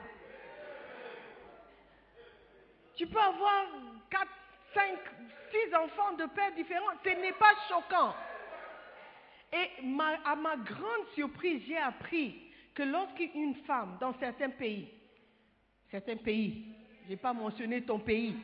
[3.00, 3.64] Tu peux avoir
[4.10, 4.26] 4,
[4.74, 4.82] 5,
[5.50, 6.92] 6 enfants de pères différents.
[7.02, 8.14] Ce n'est pas choquant.
[9.54, 14.92] Et ma- à ma grande surprise, j'ai appris que lorsqu'une femme, dans certains pays,
[15.90, 18.36] certains pays, je n'ai pas mentionné ton pays,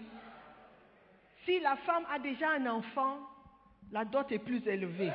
[1.44, 3.18] si la femme a déjà un enfant,
[3.92, 5.12] la dot est plus élevée.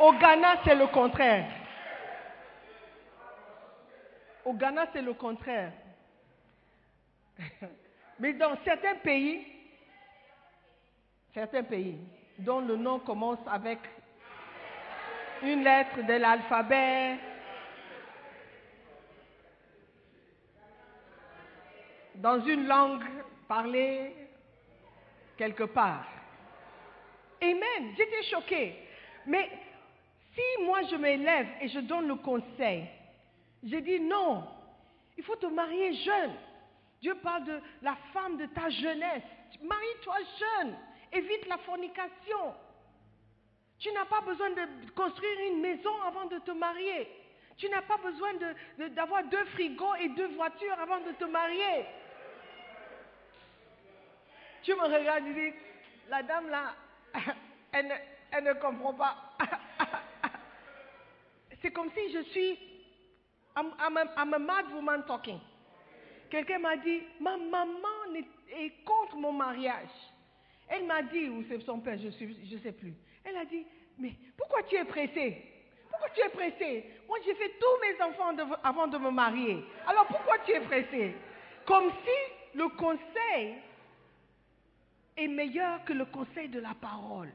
[0.00, 1.48] Au Ghana, c'est le contraire.
[4.44, 5.72] Au Ghana, c'est le contraire.
[8.18, 9.46] Mais dans certains pays,
[11.34, 11.98] certains pays
[12.38, 13.78] dont le nom commence avec
[15.42, 17.18] une lettre de l'alphabet,
[22.16, 23.04] dans une langue
[23.48, 24.14] parlée
[25.36, 26.06] quelque part.
[27.40, 27.94] Amen.
[27.96, 28.76] J'étais choquée.
[29.26, 29.50] Mais
[30.34, 32.86] si moi je m'élève et je donne le conseil,
[33.64, 34.44] je dis non,
[35.16, 36.32] il faut te marier jeune.
[37.02, 39.24] Dieu parle de la femme de ta jeunesse.
[39.60, 40.76] Marie-toi jeune.
[41.12, 42.54] Évite la fornication.
[43.80, 47.08] Tu n'as pas besoin de construire une maison avant de te marier.
[47.58, 48.30] Tu n'as pas besoin
[48.90, 51.84] d'avoir deux frigos et deux voitures avant de te marier.
[54.62, 55.56] Tu me regardes et dis,
[56.08, 56.74] la dame là,
[57.72, 59.16] elle ne, comprend pas.
[61.60, 62.58] C'est comme si je suis,
[63.56, 63.74] I'm
[64.32, 65.40] a mad woman talking.
[66.32, 69.90] Quelqu'un m'a dit, ma maman est- contre mon mariage.
[70.66, 72.94] Elle m'a dit, ou c'est son père, je ne sais plus.
[73.22, 73.66] Elle a dit,
[73.98, 75.42] mais pourquoi tu es pressé
[75.90, 79.62] Pourquoi tu es pressé Moi, j'ai fait tous mes enfants avant de me marier.
[79.86, 81.14] Alors pourquoi tu es pressé
[81.66, 83.56] Comme si le conseil
[85.18, 87.30] est meilleur que le conseil de la parole.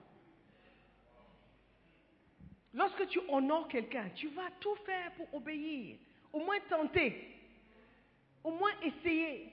[2.73, 5.97] Lorsque tu honores quelqu'un, tu vas tout faire pour obéir,
[6.33, 7.36] au moins tenter,
[8.47, 9.51] au moins essayer.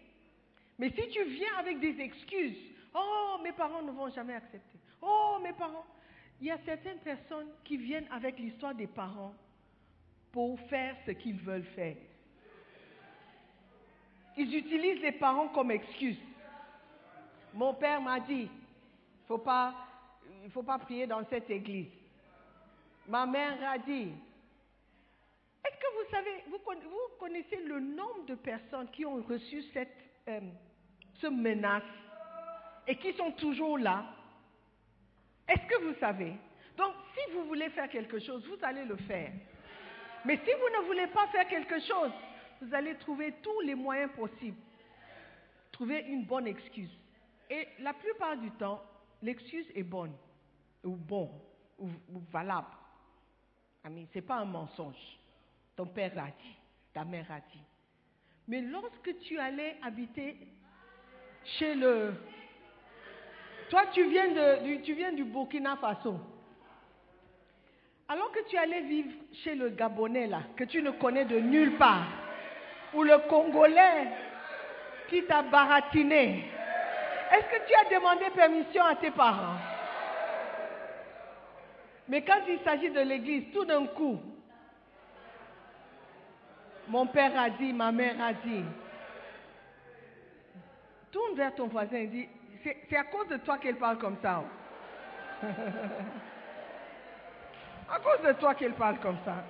[0.78, 2.56] Mais si tu viens avec des excuses,
[2.94, 5.84] oh, mes parents ne vont jamais accepter, oh, mes parents,
[6.40, 9.34] il y a certaines personnes qui viennent avec l'histoire des parents
[10.30, 11.96] pour faire ce qu'ils veulent faire.
[14.36, 16.18] Ils utilisent les parents comme excuse.
[17.52, 19.70] Mon père m'a dit, il
[20.44, 21.90] il faut pas prier dans cette église.
[23.08, 24.12] Ma mère a dit,
[25.64, 29.62] est-ce que vous savez, vous, conna- vous connaissez le nombre de personnes qui ont reçu
[29.72, 29.96] cette
[30.28, 30.40] euh,
[31.20, 31.82] ce menace
[32.86, 34.04] et qui sont toujours là?
[35.48, 36.32] Est-ce que vous savez?
[36.76, 39.30] Donc, si vous voulez faire quelque chose, vous allez le faire.
[40.24, 42.10] Mais si vous ne voulez pas faire quelque chose,
[42.62, 44.56] vous allez trouver tous les moyens possibles.
[45.70, 46.90] Trouver une bonne excuse.
[47.50, 48.82] Et la plupart du temps,
[49.22, 50.14] l'excuse est bonne.
[50.82, 51.30] ou bon,
[51.78, 52.68] ou, ou valable.
[53.84, 55.18] Ce n'est pas un mensonge.
[55.76, 56.56] Ton père l'a dit,
[56.92, 57.62] ta mère a dit.
[58.46, 60.36] Mais lorsque tu allais habiter
[61.44, 62.14] chez le...
[63.70, 66.20] Toi, tu viens, de, tu viens du Burkina Faso.
[68.08, 69.10] Alors que tu allais vivre
[69.42, 72.06] chez le Gabonais, là, que tu ne connais de nulle part,
[72.92, 74.08] ou le Congolais
[75.08, 76.44] qui t'a baratiné,
[77.32, 79.58] est-ce que tu as demandé permission à tes parents?
[82.06, 84.20] Mais quand il s'agit de l'église, tout d'un coup,
[86.88, 88.64] mon père a dit, ma mère a dit,
[91.10, 92.28] tourne vers ton voisin et dis,
[92.62, 94.42] c'est à cause de toi qu'elle parle comme ça.
[97.90, 99.44] à cause de toi qu'elle parle comme ça.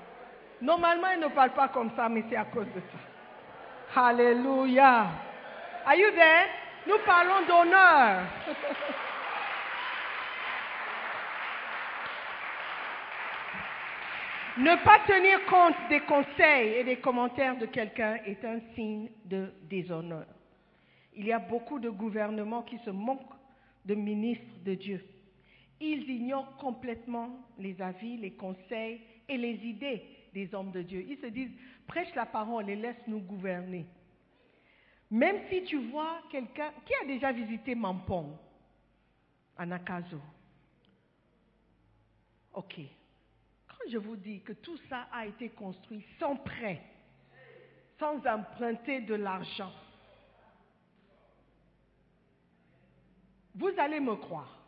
[0.61, 3.01] Normalement, elle ne parle pas comme ça, mais c'est à cause de toi.
[3.97, 5.07] Alléluia.
[5.87, 6.49] Are you there?
[6.87, 8.23] Nous parlons d'honneur.
[14.57, 19.53] Ne pas tenir compte des conseils et des commentaires de quelqu'un est un signe de
[19.69, 20.27] déshonneur.
[21.17, 23.35] Il y a beaucoup de gouvernements qui se moquent
[23.85, 25.05] de ministres de Dieu.
[25.81, 30.03] Ils ignorent complètement les avis, les conseils et les idées
[30.33, 31.05] des hommes de Dieu.
[31.09, 31.53] Ils se disent,
[31.89, 33.87] prêche la parole et laisse-nous gouverner.
[35.11, 38.37] Même si tu vois quelqu'un qui a déjà visité Mampong,
[39.59, 40.21] en Akazo.
[42.53, 42.81] Ok.
[43.91, 46.81] Je vous dis que tout ça a été construit sans prêt,
[47.99, 49.73] sans emprunter de l'argent,
[53.55, 54.59] vous allez me croire.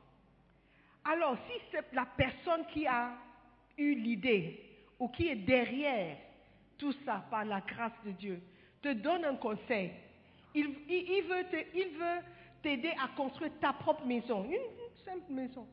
[1.04, 3.12] Alors, si c'est la personne qui a
[3.78, 4.60] eu l'idée
[4.98, 6.16] ou qui est derrière
[6.78, 8.40] tout ça par la grâce de Dieu,
[8.82, 9.92] te donne un conseil,
[10.54, 12.20] il, veut te- il veut
[12.62, 15.66] t'aider à construire ta propre maison, une, simple maison.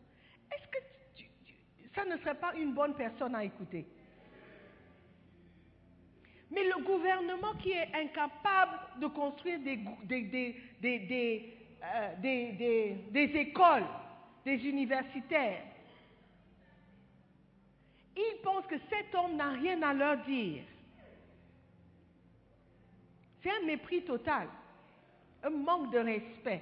[0.52, 0.78] Est-ce que
[1.96, 3.86] ça ne serait pas une bonne personne à écouter
[6.52, 13.86] Mais le gouvernement qui est incapable de construire euh, des- écoles,
[14.46, 15.64] des universitaires,
[18.16, 20.64] ils pensent que cet homme n'a rien à leur dire.
[23.42, 24.48] C'est un mépris total,
[25.44, 26.62] un manque de respect.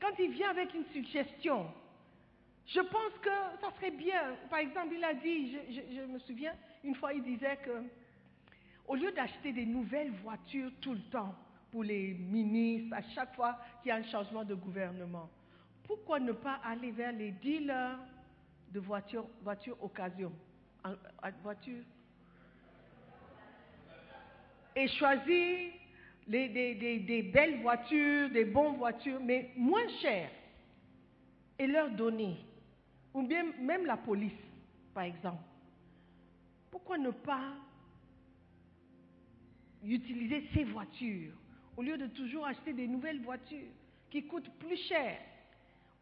[0.00, 1.66] Quand il vient avec une suggestion,
[2.66, 4.34] je pense que ça serait bien.
[4.50, 7.84] Par exemple, il a dit, je, me souviens, une fois il disait que
[8.88, 11.34] au lieu d'acheter des nouvelles voitures tout le temps
[11.70, 15.28] pour les ministres, à chaque fois qu'il y a un changement de gouvernement,
[15.84, 17.98] pourquoi ne pas aller vers les dealers
[18.72, 20.32] de voitures, voitures occasion,
[21.42, 21.84] voitures?
[24.74, 25.70] Et choisir
[26.26, 30.30] des belles voitures, des bonnes voitures, mais moins chères,
[31.58, 32.36] et leur donner.
[33.16, 34.38] Ou bien même la police,
[34.92, 35.42] par exemple.
[36.70, 37.54] Pourquoi ne pas
[39.82, 41.32] utiliser ces voitures
[41.78, 43.72] au lieu de toujours acheter des nouvelles voitures
[44.10, 45.18] qui coûtent plus cher?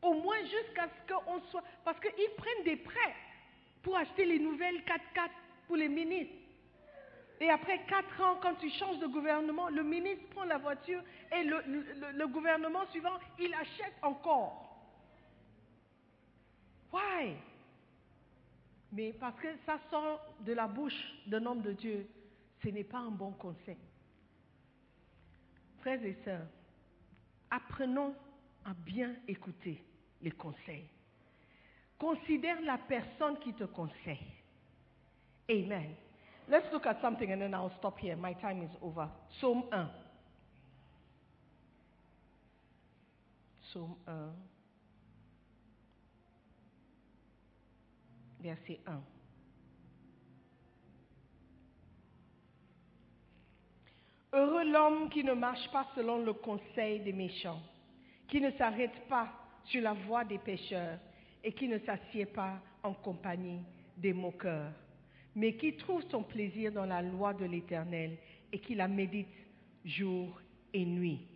[0.03, 1.62] Au moins jusqu'à ce qu'on soit...
[1.85, 3.15] Parce qu'ils prennent des prêts
[3.81, 5.31] pour acheter les nouvelles 4x4
[5.69, 6.35] pour les ministres.
[7.41, 11.45] Et après quatre ans, quand tu changes de gouvernement, le ministre prend la voiture et
[11.45, 14.64] le gouvernement suivant, il achète encore.
[16.95, 17.34] Why?
[18.92, 22.07] Mais parce que ça sort de la bouche d'un homme de Dieu,
[22.62, 23.76] ce n'est pas un bon conseil.
[25.80, 26.47] Frères et sœurs,
[27.51, 28.14] apprenons
[28.64, 29.82] à bien écouter
[30.22, 30.86] les conseils.
[31.99, 34.32] Considère la personne qui te conseille.
[35.51, 35.97] Amen.
[36.49, 38.16] Let's look at something and then I'll stop here.
[38.16, 39.09] My time is over.
[39.30, 39.90] Psaume 1.
[43.62, 44.54] Psaume 1.
[48.45, 49.03] Verset 1.
[54.34, 57.62] Heureux l'homme qui ne marche pas selon le conseil des méchants,
[58.28, 59.32] qui ne s'arrête pas
[59.64, 60.99] sur la voie des pécheurs
[61.42, 63.62] et qui ne s'assied pas en compagnie
[63.97, 64.74] des moqueurs,
[65.34, 68.18] mais qui trouve son plaisir dans la loi de l'Éternel
[68.53, 69.28] et qui la médite
[69.86, 70.38] jour
[70.74, 71.26] et nuit.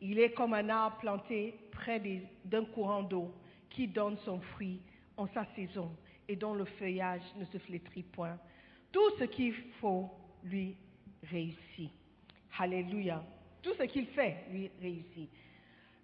[0.00, 2.02] Il est comme un arbre planté près
[2.44, 3.32] d'un courant d'eau
[3.70, 4.80] qui donne son fruit
[5.16, 5.96] en sa saison
[6.28, 8.38] et dont le feuillage ne se flétrit point.
[8.92, 10.10] Tout ce qu'il faut
[10.44, 10.76] lui
[11.30, 11.90] réussit.
[12.58, 13.22] Alléluia.
[13.62, 15.28] Tout ce qu'il fait lui réussit.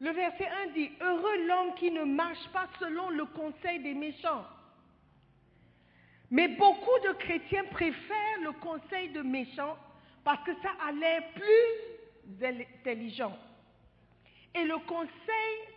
[0.00, 4.44] Le verset 1 dit, Heureux l'homme qui ne marche pas selon le conseil des méchants.
[6.30, 9.76] Mais beaucoup de chrétiens préfèrent le conseil de méchants
[10.24, 13.36] parce que ça a l'air plus intelligent.
[14.54, 15.72] Et le conseil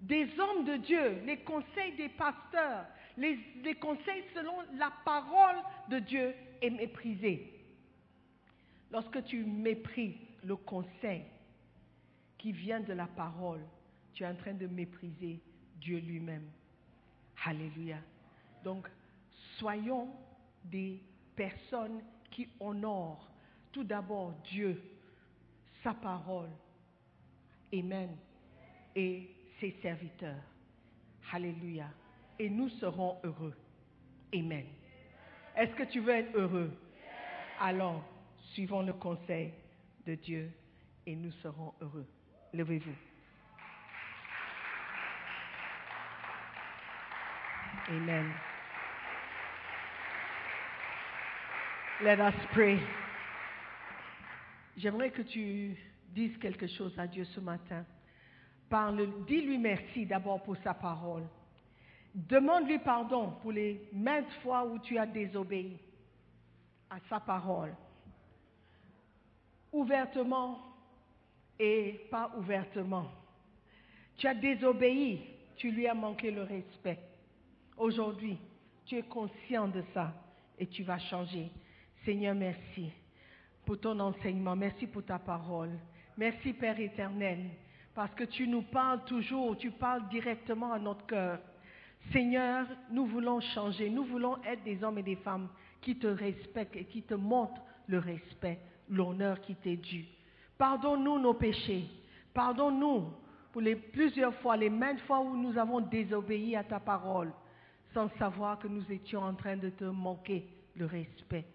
[0.00, 2.86] des hommes de Dieu, les conseils des pasteurs,
[3.20, 5.56] les, conseils selon la parole
[5.88, 7.52] de Dieu est méprisé.
[8.90, 11.24] Lorsque tu méprises le conseil
[12.38, 13.60] qui vient de la parole,
[14.14, 15.40] tu es en train de mépriser
[15.76, 16.48] Dieu lui-même.
[17.44, 17.98] Alléluia.
[18.64, 18.88] Donc,
[19.58, 20.08] soyons
[20.64, 21.00] des
[21.36, 23.30] personnes qui honorent
[23.72, 24.82] tout d'abord Dieu,
[25.82, 26.50] sa parole,
[27.72, 28.16] Amen,
[28.96, 30.42] et ses serviteurs.
[31.32, 31.86] Alléluia.
[32.40, 33.54] Et nous serons heureux.
[34.34, 34.64] Amen.
[35.54, 36.72] Est-ce que tu veux être heureux?
[37.60, 38.02] Alors,
[38.54, 39.52] suivons le conseil
[40.06, 40.50] de Dieu
[41.04, 42.06] et nous serons heureux.
[42.54, 42.94] Levez-vous.
[47.88, 48.32] Amen.
[52.00, 52.78] Let us pray.
[54.78, 55.76] J'aimerais que tu
[56.08, 57.84] dises quelque chose à Dieu ce matin.
[58.70, 61.24] Parle, dis-lui merci d'abord pour sa parole.
[62.14, 65.78] Demande-lui pardon pour les maintes fois où tu as désobéi
[66.88, 67.74] à sa parole.
[69.72, 70.58] Ouvertement
[71.58, 73.06] et pas ouvertement.
[74.16, 75.20] Tu as désobéi,
[75.56, 76.98] tu lui as manqué le respect.
[77.76, 78.36] Aujourd'hui,
[78.86, 80.12] tu es conscient de ça
[80.58, 81.50] et tu vas changer.
[82.04, 82.90] Seigneur, merci
[83.64, 84.56] pour ton enseignement.
[84.56, 85.78] Merci pour ta parole.
[86.16, 87.38] Merci Père éternel,
[87.94, 91.38] parce que tu nous parles toujours, tu parles directement à notre cœur.
[92.12, 95.48] Seigneur, nous voulons changer, nous voulons être des hommes et des femmes
[95.80, 100.06] qui te respectent et qui te montrent le respect, l'honneur qui t'est dû.
[100.58, 101.84] Pardonne-nous nos péchés.
[102.34, 103.12] Pardonne-nous
[103.52, 107.32] pour les plusieurs fois, les maintes fois où nous avons désobéi à ta parole,
[107.94, 110.46] sans savoir que nous étions en train de te manquer
[110.76, 111.46] le respect.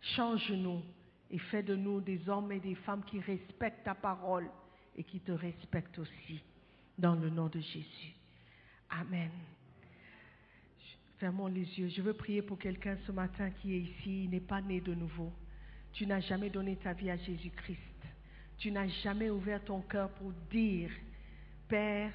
[0.00, 0.82] Change-nous
[1.30, 4.48] et fais de nous des hommes et des femmes qui respectent ta parole
[4.96, 6.40] et qui te respectent aussi,
[6.98, 8.14] dans le nom de Jésus.
[8.90, 9.30] Amen.
[11.22, 11.86] Fermons les yeux.
[11.86, 14.92] Je veux prier pour quelqu'un ce matin qui est ici, il n'est pas né de
[14.92, 15.32] nouveau.
[15.92, 17.78] Tu n'as jamais donné ta vie à Jésus-Christ.
[18.58, 20.90] Tu n'as jamais ouvert ton cœur pour dire,
[21.68, 22.10] Père,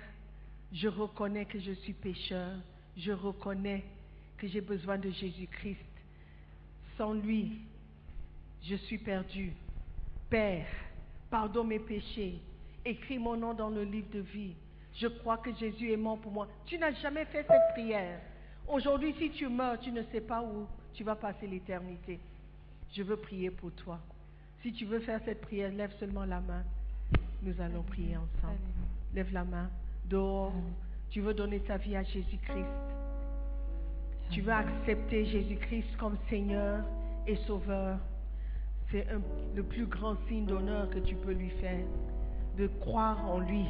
[0.74, 2.58] je reconnais que je suis pécheur,
[2.98, 3.86] je reconnais
[4.38, 5.80] que j'ai besoin de Jésus-Christ.
[6.98, 7.62] Sans lui,
[8.62, 9.54] je suis perdu.
[10.30, 10.68] Père,
[11.30, 12.42] pardonne mes péchés.
[12.84, 14.54] Écris mon nom dans le livre de vie.
[14.96, 16.50] Je crois que Jésus est mort pour moi.
[16.66, 18.20] Tu n'as jamais fait cette prière.
[18.68, 22.20] Aujourd'hui, si tu meurs, tu ne sais pas où tu vas passer l'éternité.
[22.92, 24.00] Je veux prier pour toi.
[24.62, 26.64] Si tu veux faire cette prière, lève seulement la main.
[27.44, 28.60] Nous allons prier ensemble.
[29.14, 29.70] Lève la main.
[30.10, 30.54] Dehors,
[31.10, 32.66] tu veux donner ta vie à Jésus-Christ.
[34.32, 36.84] Tu veux accepter Jésus-Christ comme Seigneur
[37.26, 37.98] et Sauveur.
[38.92, 39.08] C'est
[39.56, 41.86] le plus grand signe d'honneur que tu peux lui faire.
[42.58, 43.66] De croire en lui,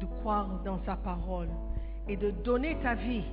[0.00, 1.48] de croire dans sa parole
[2.08, 3.24] et de donner ta vie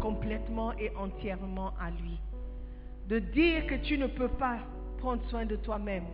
[0.00, 2.18] complètement et entièrement à lui.
[3.08, 4.58] De dire que tu ne peux pas
[4.98, 6.04] prendre soin de toi-même,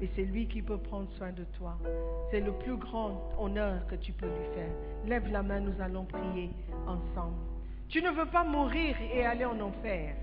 [0.00, 1.78] mais c'est lui qui peut prendre soin de toi.
[2.30, 4.70] C'est le plus grand honneur que tu peux lui faire.
[5.06, 6.50] Lève la main, nous allons prier
[6.86, 7.36] ensemble.
[7.88, 10.14] Tu ne veux pas mourir et aller en enfer.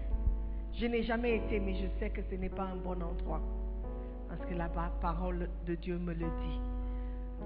[0.74, 3.42] Je n'ai jamais été, mais je sais que ce n'est pas un bon endroit.
[4.28, 6.60] Parce que la pa- parole de Dieu me le dit.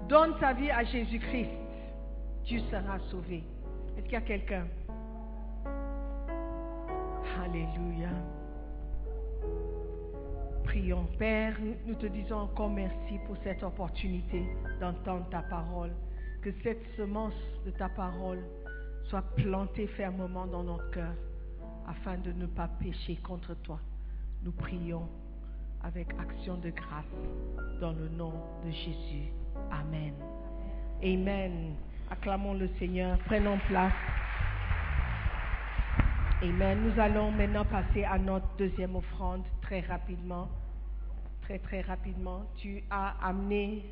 [0.08, 1.50] Donne ta vie à Jésus-Christ.
[2.44, 3.42] Tu seras sauvé.
[3.96, 4.66] Est-ce qu'il y a quelqu'un?
[7.44, 8.10] Alléluia.
[10.64, 11.06] Prions.
[11.18, 11.56] Père,
[11.86, 14.44] nous te disons encore merci pour cette opportunité
[14.80, 15.90] d'entendre ta parole.
[16.42, 17.34] Que cette semence
[17.64, 18.42] de ta parole
[19.04, 21.14] soit plantée fermement dans nos cœurs
[21.88, 23.80] afin de ne pas pécher contre toi.
[24.42, 25.08] Nous prions
[25.82, 27.04] avec action de grâce
[27.80, 28.32] dans le nom
[28.64, 29.32] de Jésus.
[29.70, 30.14] Amen.
[31.02, 31.74] Amen.
[32.10, 33.18] Acclamons le Seigneur.
[33.26, 33.92] Prenons place.
[36.42, 36.82] Amen.
[36.82, 40.50] Nous allons maintenant passer à notre deuxième offrande très rapidement.
[41.40, 42.42] Très très rapidement.
[42.58, 43.86] Tu as amené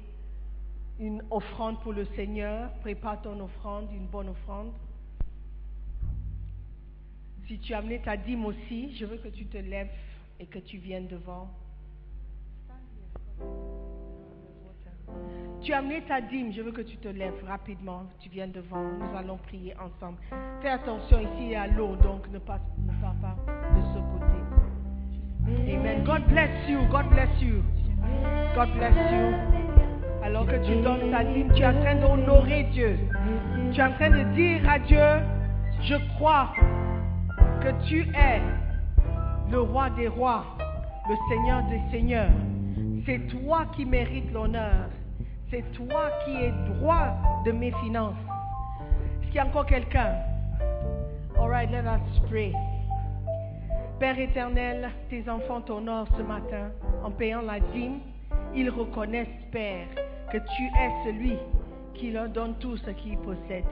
[1.01, 2.71] une offrande pour le Seigneur.
[2.83, 4.73] Prépare ton offrande, une bonne offrande.
[7.47, 9.91] Si tu as amené ta dîme aussi, je veux que tu te lèves
[10.39, 11.49] et que tu viennes devant.
[15.65, 18.83] Tu as amené ta dîme, je veux que tu te lèves rapidement, tu viennes devant,
[18.83, 20.19] nous allons prier ensemble.
[20.61, 25.73] Fais attention, ici a l'eau, donc ne passe ne pars pas de ce côté.
[25.73, 26.05] Amen.
[26.05, 27.63] God bless you, God bless you.
[28.55, 29.33] God bless you.
[30.23, 32.99] Alors que tu donnes ta dîme, tu es en train d'honorer Dieu.
[33.73, 34.99] Tu es en train de dire à Dieu,
[35.81, 36.53] je crois
[37.63, 38.43] que tu es
[39.51, 40.45] le roi des rois,
[41.09, 42.33] le Seigneur des seigneurs.
[43.07, 44.91] C'est toi qui mérites l'honneur.
[45.55, 48.17] C'est toi qui es droit de mes finances.
[49.27, 50.17] qu'il y a encore quelqu'un?
[51.39, 52.53] All right, let us pray.
[54.01, 56.73] Père éternel, tes enfants t'honorent ce matin
[57.05, 58.01] en payant la dîme.
[58.53, 59.87] Ils reconnaissent, Père,
[60.33, 61.37] que tu es celui
[61.95, 63.65] qui leur donne tout ce qu'ils possèdent.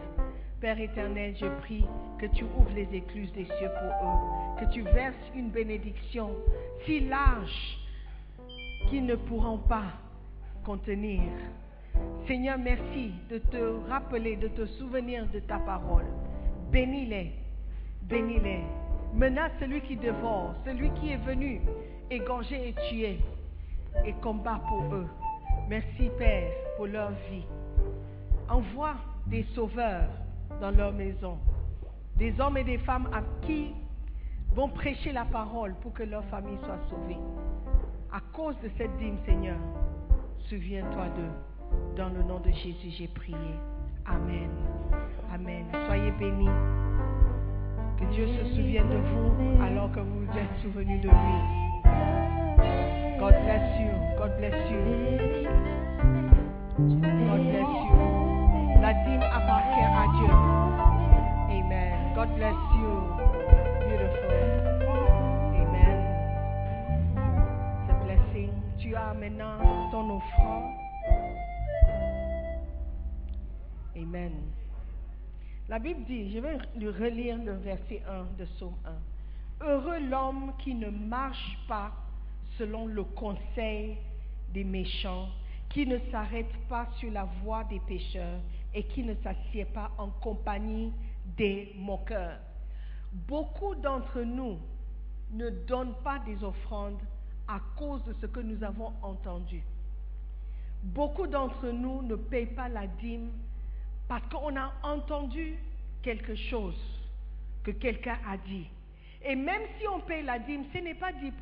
[0.61, 1.85] Père éternel, je prie
[2.21, 6.31] que tu ouvres les écluses des cieux pour eux, que tu verses une bénédiction
[6.87, 7.79] si large
[8.89, 9.91] qu'ils ne pourront pas
[10.65, 11.23] contenir.
[12.27, 16.07] Seigneur, merci de te rappeler, de te souvenir de ta parole.
[16.71, 17.33] Bénis-les,
[18.03, 18.63] bénis-les.
[19.15, 21.61] Menace celui qui dévore, celui qui est venu
[22.11, 23.19] égorger et tuer
[24.07, 25.07] et combat pour eux.
[25.69, 27.45] Merci Père pour leur vie.
[28.49, 28.95] Envoie
[29.27, 30.09] des sauveurs
[30.61, 31.39] dans leur maison,
[32.17, 33.75] des hommes et des femmes à qui
[34.55, 37.19] vont prêcher la parole pour que leur famille soit sauvée.
[38.13, 39.57] À cause de cette dîme, Seigneur,
[40.49, 41.52] souviens-toi d'eux.
[41.97, 43.37] Dans le nom de Jésus, j'ai prié.
[44.07, 44.51] Amen.
[45.33, 45.65] Amen.
[45.87, 46.49] Soyez bénis.
[47.99, 51.63] Que Dieu se souvienne de vous alors que vous êtes souvenu de lui.
[53.19, 53.91] God bless you.
[54.19, 54.83] God bless you.
[56.79, 58.81] God bless you.
[58.81, 60.33] La dîme appartient à Dieu.
[61.51, 61.93] Amen.
[62.17, 62.91] God bless you.
[63.87, 64.43] Beautiful.
[65.55, 65.99] Amen.
[67.89, 68.51] A blessing.
[68.79, 69.59] Tu as maintenant
[69.93, 70.82] ton offrande.
[73.97, 74.33] Amen.
[75.69, 78.75] La Bible dit, je vais lui relire le verset 1 de Psaume
[79.61, 79.67] 1.
[79.67, 81.93] Heureux l'homme qui ne marche pas
[82.59, 83.99] selon le conseil
[84.53, 85.29] des méchants,
[85.69, 88.41] qui ne s'arrête pas sur la voie des pécheurs
[88.75, 90.93] et qui ne s'assied pas en compagnie
[91.37, 92.39] des moqueurs.
[93.13, 94.59] Beaucoup d'entre nous
[95.33, 97.01] ne donnent pas des offrandes
[97.47, 99.63] à cause de ce que nous avons entendu.
[100.83, 103.31] Beaucoup d'entre nous ne payent pas la dîme
[104.13, 105.55] parce qu'on a entendu
[106.03, 106.79] quelque chose
[107.65, 108.67] que quelqu'un a dit.
[109.25, 111.33] Et même si on paye la dîme, ce n'est pas 10%.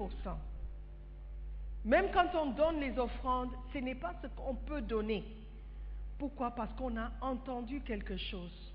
[1.85, 5.25] Même quand on donne les offrandes, ce n'est pas ce qu'on peut donner.
[6.17, 6.53] Pourquoi?
[6.53, 8.73] Parce qu'on a entendu quelque chose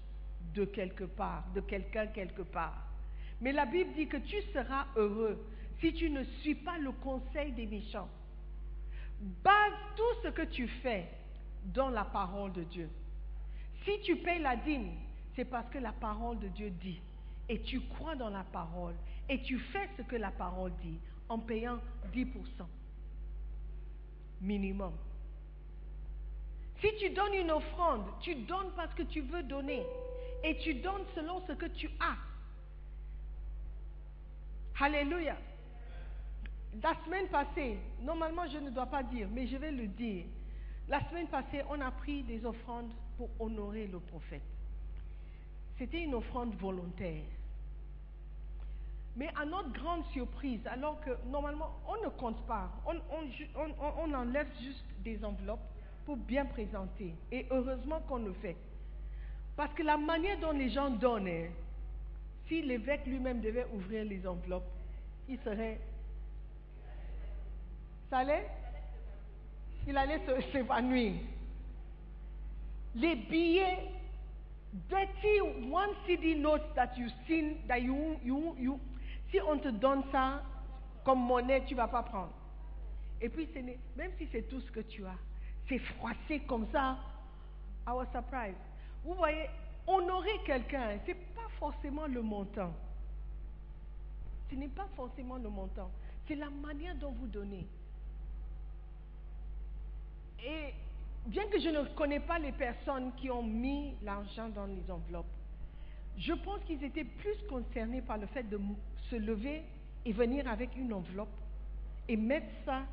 [0.54, 2.76] de quelque part, de quelqu'un quelque part.
[3.40, 5.42] Mais la Bible dit que tu seras heureux
[5.80, 8.10] si tu ne suis pas le conseil des méchants.
[9.22, 11.08] Base tout ce que tu fais
[11.64, 12.90] dans la parole de Dieu.
[13.86, 14.92] Si tu payes la dîme,
[15.36, 17.00] c'est parce que la parole de Dieu dit.
[17.48, 18.96] Et tu crois dans la parole.
[19.30, 21.80] Et tu fais ce que la parole dit en payant
[22.14, 22.28] 10%
[24.42, 24.94] minimum.
[26.82, 29.86] Si tu donnes une offrande, tu donnes parce que tu veux donner.
[30.44, 32.18] Et tu donnes selon ce que tu as.
[34.84, 35.38] Alléluia.
[36.84, 40.26] La semaine passée, normalement je ne dois pas dire, mais je vais le dire.
[40.88, 44.42] La semaine passée, on a pris des offrandes pour honorer le prophète.
[45.78, 47.24] C'était une offrande volontaire.
[49.16, 54.86] Mais à notre grande surprise, alors que normalement on ne compte pas, on, enlève juste
[55.04, 55.68] des enveloppes
[56.06, 57.14] pour bien présenter.
[57.32, 58.58] Et heureusement qu'on le fait.
[59.56, 61.48] Parce que la manière dont les gens donnent, hein,
[62.48, 64.70] si l'évêque lui-même devait ouvrir les enveloppes,
[65.30, 65.80] il serait...
[68.10, 68.48] Ça allait?
[69.88, 71.14] Il allait s'évanouir.
[72.96, 73.92] Les billets,
[74.90, 78.80] dirty one CD notes that you seen, that you, you, you,
[79.32, 80.42] si on te donne ça
[81.04, 82.32] comme monnaie, tu vas pas prendre.
[83.22, 83.48] Et puis,
[83.96, 85.18] même si c'est tout ce que tu as,
[85.68, 86.98] c'est froissé comme ça.
[87.88, 88.58] I was surprised.
[89.04, 89.50] Vous voyez,
[89.88, 92.74] honorer quelqu'un, ce n'est pas forcément le montant.
[94.50, 95.92] Ce n'est pas forcément le montant.
[96.28, 97.68] C'est la manière dont vous donnez.
[100.44, 100.74] Et
[101.26, 105.26] bien que je ne connais pas les personnes qui ont mis l'argent dans les enveloppes,
[106.18, 108.60] je pense qu'ils étaient plus concernés par le fait de
[109.10, 109.64] se lever
[110.06, 111.28] et venir avec une enveloppe
[112.08, 112.84] et mettre ça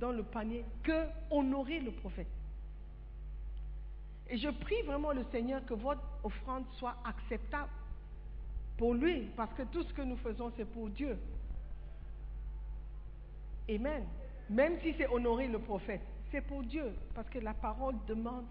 [0.00, 2.26] dans le panier que honorer le prophète.
[4.28, 7.70] Et je prie vraiment le Seigneur que votre offrande soit acceptable
[8.76, 11.16] pour lui, parce que tout ce que nous faisons, c'est pour Dieu.
[13.70, 14.04] Amen.
[14.50, 16.02] Même si c'est honorer le prophète,
[16.36, 18.44] c'est pour Dieu, parce que la parole demande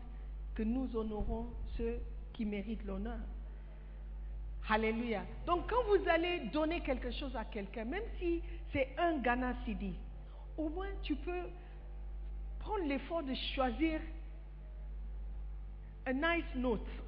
[0.55, 1.45] que nous honorons
[1.77, 1.99] ceux
[2.33, 3.19] qui méritent l'honneur.
[4.67, 5.21] Alléluia.
[5.45, 8.41] Donc quand vous allez donner quelque chose à quelqu'un, même si
[8.73, 9.93] c'est un Ghana CD,
[10.57, 11.43] au moins tu peux
[12.57, 14.01] prendre l'effort de choisir
[16.07, 16.87] a nice note.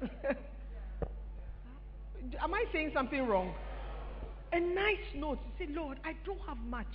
[2.40, 3.52] Am I saying something wrong?
[4.52, 5.40] A nice note.
[5.58, 6.86] Say, Lord, I don't have much,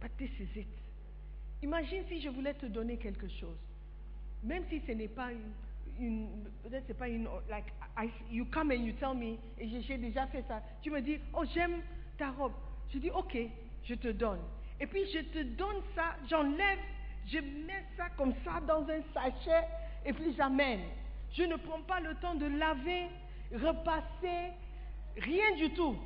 [0.00, 0.85] but this is it.
[1.66, 3.58] Imagine si je voulais te donner quelque chose,
[4.44, 5.30] même si ce n'est pas
[5.98, 6.28] une,
[6.62, 7.64] peut-être c'est pas une, like,
[7.98, 10.62] I, you come and you tell me, et j'ai- j'ai déjà fait ça.
[10.80, 11.80] Tu me dis, oh j'aime
[12.18, 12.52] ta robe.
[12.92, 13.36] Je dis, ok,
[13.82, 14.38] je te donne.
[14.78, 16.78] Et puis je te donne ça, j'enlève,
[17.26, 19.66] je mets ça comme ça dans un sachet,
[20.04, 20.82] et puis j'amène.
[21.32, 23.08] Je ne prends pas le temps de laver,
[23.52, 24.52] repasser,
[25.16, 25.96] rien du tout.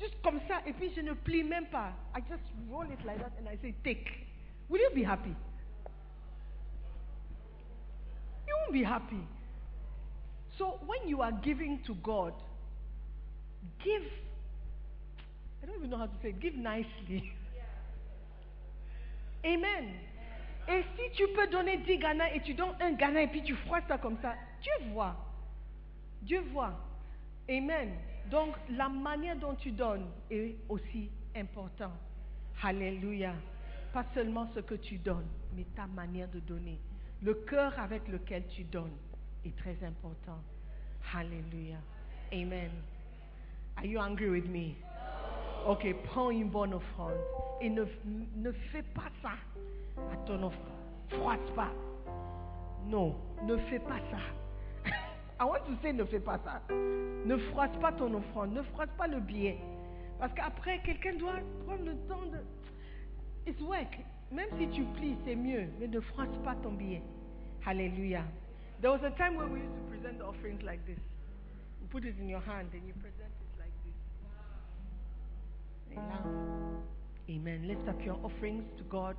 [0.00, 1.92] Juste comme ça, et puis je ne plie même pas.
[2.16, 4.06] I just roll it like that and I say, take.
[4.68, 5.34] Will you be happy?
[8.46, 9.20] You won't be happy.
[10.58, 12.32] So when you are giving to God,
[13.84, 14.02] give,
[15.62, 17.32] I don't even know how to say it, give nicely.
[19.44, 19.94] Amen.
[20.66, 23.54] Et si tu peux donner 10 Ghana et tu donnes un Ghana et puis tu
[23.54, 25.14] froisses ça comme ça, Dieu voit.
[26.22, 26.72] Dieu voit.
[27.50, 27.90] Amen.
[28.30, 31.92] Donc la manière dont tu donnes est aussi important.
[32.62, 33.34] Alléluia.
[33.94, 36.80] Pas seulement ce que tu donnes, mais ta manière de donner.
[37.22, 38.96] Le cœur avec lequel tu donnes
[39.44, 40.42] est très important.
[41.14, 41.76] Alléluia.
[42.32, 42.70] Amen.
[43.76, 44.74] Are you angry with me?
[45.68, 47.14] Ok, prends une bonne offrande
[47.60, 47.84] et ne,
[48.34, 49.34] ne fais pas ça
[50.12, 50.74] à ton offrande.
[51.10, 51.70] Froisse pas.
[52.86, 53.14] Non,
[53.44, 54.18] ne fais pas ça.
[55.40, 56.60] I want to say ne fais pas ça.
[56.68, 59.56] Ne froisse pas ton offrande, ne froisse pas le billet.
[60.18, 62.38] Parce qu'après, quelqu'un doit prendre le temps de...
[63.46, 63.98] It's work.
[64.32, 67.02] Même si tu plies, c'est mieux, mais ne froisse pas ton billet.
[67.64, 68.24] Hallelujah.
[68.80, 70.98] There was a time where we used to present the offerings like this.
[71.80, 73.94] You put it in your hand and you present it like this.
[75.92, 76.22] Et là,
[77.28, 77.66] Amen.
[77.66, 79.16] Lift up your offerings to God.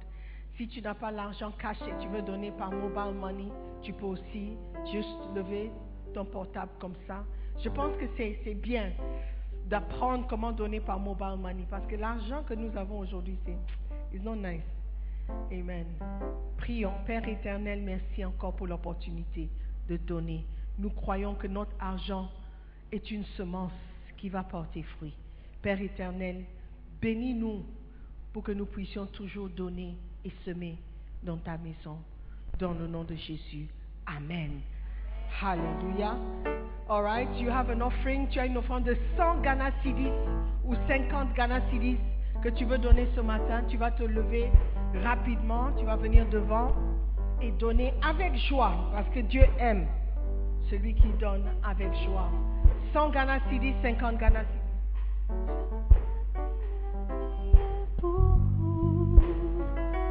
[0.58, 3.52] Si tu n'as pas l'argent cash et tu veux donner par mobile money,
[3.82, 4.58] tu peux aussi
[4.92, 5.72] juste lever
[6.14, 7.24] ton portable comme ça.
[7.64, 8.92] Je pense que c'est bien
[9.68, 13.58] d'apprendre comment donner par mobile money parce que l'argent que nous avons aujourd'hui, c'est
[14.16, 14.62] it's not nice.
[15.52, 15.86] Amen.
[16.58, 16.94] Prions.
[17.06, 19.50] Père éternel, merci encore pour l'opportunité
[19.90, 20.46] de donner.
[20.80, 22.32] Nous croyons que notre argent
[22.92, 23.74] est une semence
[24.18, 25.14] qui va porter fruit.
[25.62, 26.46] Père éternel,
[27.02, 27.66] bénis-nous
[28.32, 30.78] pour que nous puissions toujours donner et semer
[31.24, 31.98] dans ta maison.
[32.58, 33.68] Dans le nom de Jésus.
[34.06, 34.62] Amen.
[35.42, 36.18] Hallelujah.
[36.88, 40.12] All right, you have an offering, tu as une offrande de 100 Ghana Cedis
[40.64, 41.98] ou 50 Ghana Cedis
[42.46, 43.64] que tu veux donner ce matin.
[43.68, 44.52] Tu vas te lever
[45.04, 46.76] rapidement, tu vas venir devant
[47.42, 49.88] et donner avec joie parce que Dieu aime
[50.70, 52.30] celui qui donne avec joie.
[52.94, 54.42] 100 Ghana Cedis, 50 Ghana.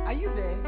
[0.05, 0.59] Are you there?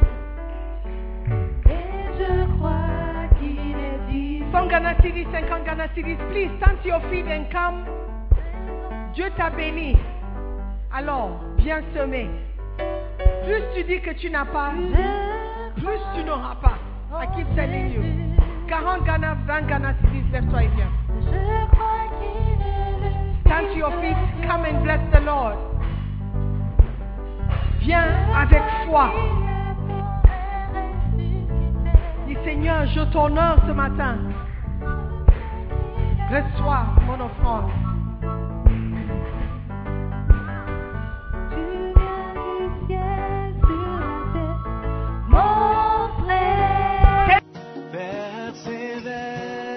[1.69, 6.17] Et je crois qu'il est dit 100 Ghana Cedis, 50 Ghana Cedis.
[6.31, 7.85] Please stand to your feet and come.
[9.15, 9.97] Dieu t'a béni.
[10.93, 12.31] Alors, bien semé.
[13.45, 14.71] Plus tu dis que tu n'as pas,
[15.75, 16.79] plus tu n'auras pas.
[17.21, 18.03] I keep telling you.
[18.69, 20.93] 40 Ghana, 20 Ghana Cedis, lève-toi et viens.
[23.41, 25.57] Stand to your feet, come and bless the Lord.
[27.81, 29.11] Viens avec foi.
[32.29, 34.19] Dis Seigneur, je t'honore ce matin.
[36.31, 37.86] Reçois mon offrande.